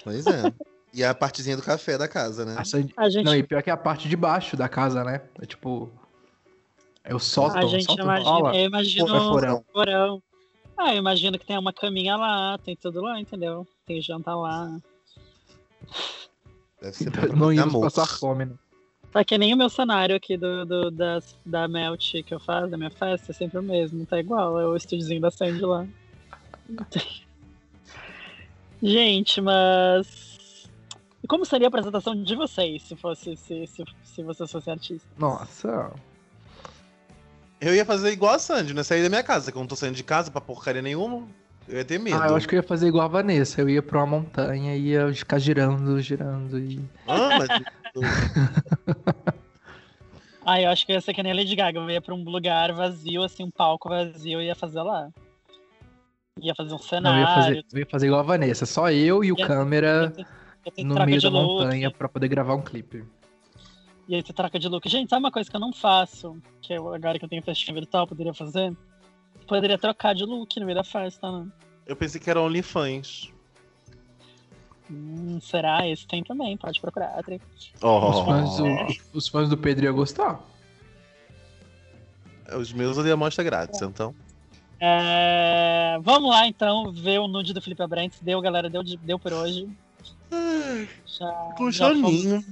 [0.04, 0.52] Pois é.
[0.98, 2.56] E a partezinha do café da casa, né?
[2.58, 5.04] A Sandy- A gente, Não, e pior que é a parte de baixo da casa,
[5.04, 5.22] né?
[5.40, 5.92] É tipo.
[7.04, 7.60] É o sótão.
[7.62, 8.56] a gente sótão imagina, rola.
[8.58, 9.66] eu imagino Pô, é porão.
[9.72, 10.24] porão.
[10.76, 13.68] Ah, eu imagino que tem uma caminha lá, tem tudo lá, entendeu?
[13.86, 14.76] Tem jantar lá.
[16.82, 17.92] Deve ser Então, não íamos amor.
[17.92, 18.56] passar fome, né?
[19.12, 22.72] Tá que nem o meu cenário aqui do, do- das, da Melt que eu faço,
[22.72, 25.86] da minha festa, é sempre o mesmo, tá igual, é o estúdiozinho da Sandy lá.
[28.82, 30.27] Gente, mas.
[31.28, 35.10] Como seria a apresentação de vocês se fosse se, se, se vocês fossem artistas?
[35.18, 35.92] Nossa.
[37.60, 38.84] Eu ia fazer igual a Sandy, né?
[38.84, 41.28] Sair da minha casa, que eu não tô saindo de casa pra porcaria nenhuma.
[41.68, 42.22] Eu ia ter medo.
[42.22, 43.60] Ah, eu acho que eu ia fazer igual a Vanessa.
[43.60, 46.80] Eu ia pra uma montanha e ia ficar girando, girando e.
[47.08, 47.48] Ah, mas...
[50.50, 51.78] Ah, eu acho que eu ia ser que nem a Lady Gaga.
[51.78, 55.10] Eu ia pra um lugar vazio, assim, um palco vazio, e ia fazer lá.
[56.40, 57.20] Ia fazer um Não, eu cenário.
[57.20, 58.66] ia fazer, eu ia fazer igual a Vanessa.
[58.66, 60.14] Só eu e o Ia- câmera
[60.84, 63.04] no meio da look, montanha pra poder gravar um clipe.
[64.08, 64.88] E aí você troca de look.
[64.88, 66.38] Gente, sabe uma coisa que eu não faço?
[66.62, 68.76] Que eu, agora que eu tenho festinha virtual, poderia fazer?
[69.48, 71.48] Poderia trocar de look no meio da festa, né?
[71.86, 73.32] Eu pensei que era OnlyFans.
[74.90, 75.88] Hum, será?
[75.88, 77.18] Esse tem também, pode procurar.
[77.18, 77.42] Adri.
[77.82, 80.42] Oh, Os, fãs do, os fãs do Pedro iam gostar.
[82.58, 84.16] Os meus eu dei a mostra grátis, então.
[84.80, 88.22] É, Vamos lá, então, ver o nude do Felipe Abrantes.
[88.22, 89.68] Deu, galera, deu, de- deu por hoje.
[91.06, 92.46] Já, Com já fomos- soninho.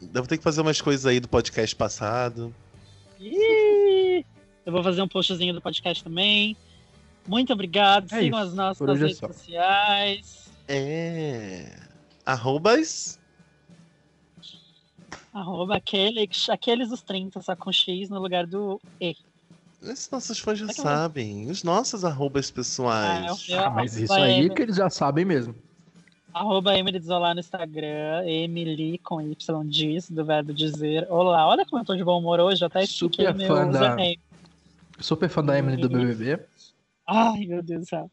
[0.00, 2.54] Devo ter que fazer umas coisas aí do podcast passado.
[3.20, 4.24] Ih,
[4.64, 6.56] Eu vou fazer um postzinho do podcast também.
[7.26, 8.04] Muito obrigado.
[8.12, 9.26] É Sigam isso, as nossas é redes só.
[9.28, 10.50] sociais.
[10.66, 11.76] É.
[12.24, 13.18] Arrobas.
[15.32, 19.14] Arroba aquele, aqueles dos 30, só com X no lugar do E.
[19.82, 20.82] Esses nossos fãs já Legal.
[20.84, 21.50] sabem.
[21.50, 23.46] Os nossos arrobas pessoais.
[23.50, 25.54] Ah, é Ah, mas isso aí que eles já sabem mesmo.
[26.32, 29.34] Arroba Emily no Instagram, Emily com Y
[29.68, 31.06] diz, do verbo dizer.
[31.10, 33.78] Olá, olha como eu tô de bom humor hoje, até expliquei Super meu fã da-
[33.78, 34.20] username.
[35.00, 36.40] Super fã da Emily do BBB.
[37.06, 38.10] Ai, meu Deus do céu.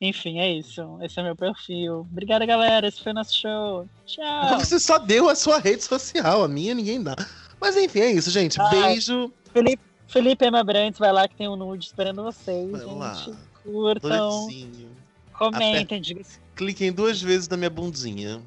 [0.00, 0.98] Enfim, é isso.
[1.00, 2.00] Esse é meu perfil.
[2.10, 2.88] Obrigada, galera.
[2.88, 3.86] Esse foi o nosso show.
[4.04, 4.58] Tchau.
[4.58, 7.14] Você só deu a sua rede social, a minha ninguém dá.
[7.60, 8.60] Mas enfim, é isso, gente.
[8.60, 8.70] Ai.
[8.70, 9.32] Beijo.
[9.52, 12.94] Felipe, Felipe Ema Brantes, vai lá que tem um nude esperando vocês, Vai gente.
[12.98, 13.26] lá.
[13.62, 14.90] Curtam, Doidinho.
[15.32, 16.22] Comentem, digam
[16.54, 18.42] Cliquem duas vezes na minha bundinha.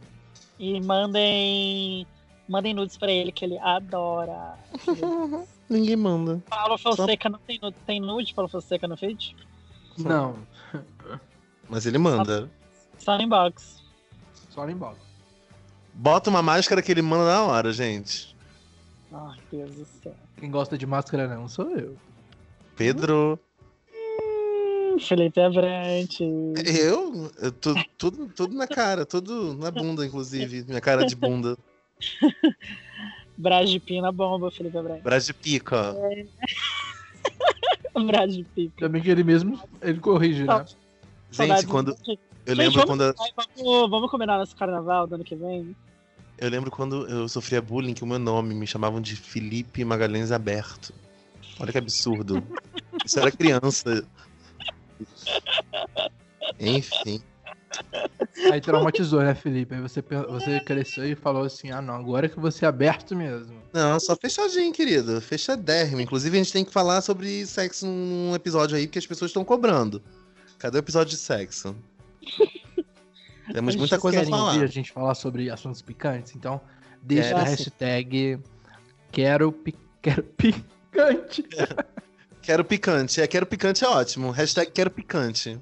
[0.60, 2.06] e mandem
[2.48, 4.58] mandem nudes pra ele que ele adora.
[5.68, 6.42] Ninguém manda.
[6.48, 9.36] Paulo Fonseca não tem nude, tem nude Paulo Fonseca no feed?
[9.98, 10.36] Não,
[11.68, 12.50] Mas ele manda.
[13.00, 13.82] Só no inbox.
[14.52, 15.00] só no inbox.
[15.94, 18.36] Bota uma máscara que ele manda na hora, gente.
[19.12, 20.14] Ai, Deus do céu.
[20.38, 21.98] Quem gosta de máscara não sou eu.
[22.76, 23.40] Pedro.
[25.00, 26.20] Felipe Abrantes.
[26.66, 27.32] Eu?
[27.42, 30.64] eu tu- tudo, tudo na cara, tudo na bunda, inclusive.
[30.68, 31.58] Minha cara de bunda.
[33.38, 35.04] Brás de Pina bomba, Felipe Abrantes.
[35.04, 35.96] Braço de pica.
[38.06, 38.46] Brás de.
[38.58, 40.66] Ainda bem que ele mesmo, ele corrige, né?
[41.32, 41.96] Gente, quando.
[42.46, 43.14] Eu lembro Gente, quando.
[43.58, 45.76] Vamos, vamos combinar nosso carnaval do ano que vem?
[46.38, 50.32] Eu lembro quando eu sofria bullying que o meu nome me chamavam de Felipe Magalhães
[50.32, 50.94] Aberto.
[51.60, 52.44] Olha que absurdo.
[53.06, 54.06] Isso era criança.
[56.60, 57.22] Enfim.
[58.52, 59.76] Aí traumatizou, né, Felipe?
[59.76, 63.62] Aí você, você cresceu e falou assim: ah, não, agora que você é aberto mesmo.
[63.74, 65.20] Não, só fechadinho, querido.
[65.20, 66.02] Fechadérrimo.
[66.02, 69.44] Inclusive, a gente tem que falar sobre sexo num episódio aí, porque as pessoas estão
[69.44, 70.02] cobrando.
[70.58, 71.76] Cadê o episódio de sexo?
[73.52, 74.60] Temos muita coisa a falar.
[74.60, 76.36] a gente falar sobre assuntos picantes?
[76.36, 76.60] Então,
[77.02, 78.40] deixa Quero a hashtag
[79.12, 81.46] quero, pi- quero picante.
[82.46, 83.22] Quero picante.
[83.22, 84.30] É, quero picante é ótimo.
[84.32, 85.60] Hashtag quero picante.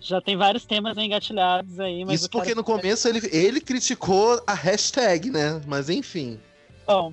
[0.00, 4.54] Já tem vários temas engatilhados aí, mas Isso porque no começo ele, ele criticou a
[4.54, 5.60] hashtag, né?
[5.66, 6.38] Mas enfim.
[6.86, 7.12] Bom,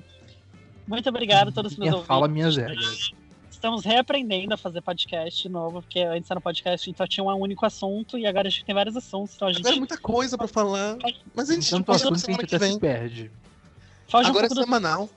[0.86, 2.06] muito obrigado a todos Minha ouviram.
[2.06, 3.10] fala, minhas regras.
[3.50, 7.40] Estamos reaprendendo a fazer podcast de novo, porque antes era um podcast, então tinha um
[7.40, 9.98] único assunto e agora a gente tem vários assuntos, então a gente Agora é muita
[9.98, 10.96] coisa pra falar.
[11.34, 13.30] Mas a gente Tanto posta assunto que a semana gente até se perde.
[14.08, 15.10] foge um Agora é pouco do semanal.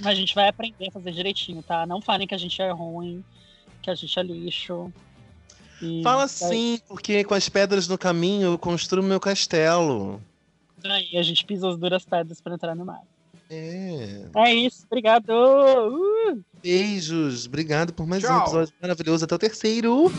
[0.00, 1.86] Mas a gente vai aprender a fazer direitinho, tá?
[1.86, 3.24] Não falem que a gente é ruim,
[3.82, 4.92] que a gente é lixo.
[5.82, 10.20] E Fala vai- assim, porque com as pedras no caminho eu construo meu castelo.
[10.84, 13.00] Aí a gente pisa as duras pedras pra entrar no mar.
[13.50, 14.26] É.
[14.36, 15.30] É isso, obrigado!
[15.30, 16.42] Uh!
[16.62, 17.46] Beijos.
[17.46, 18.40] Obrigado por mais um Tchau.
[18.42, 19.24] episódio maravilhoso.
[19.24, 20.10] Até o terceiro.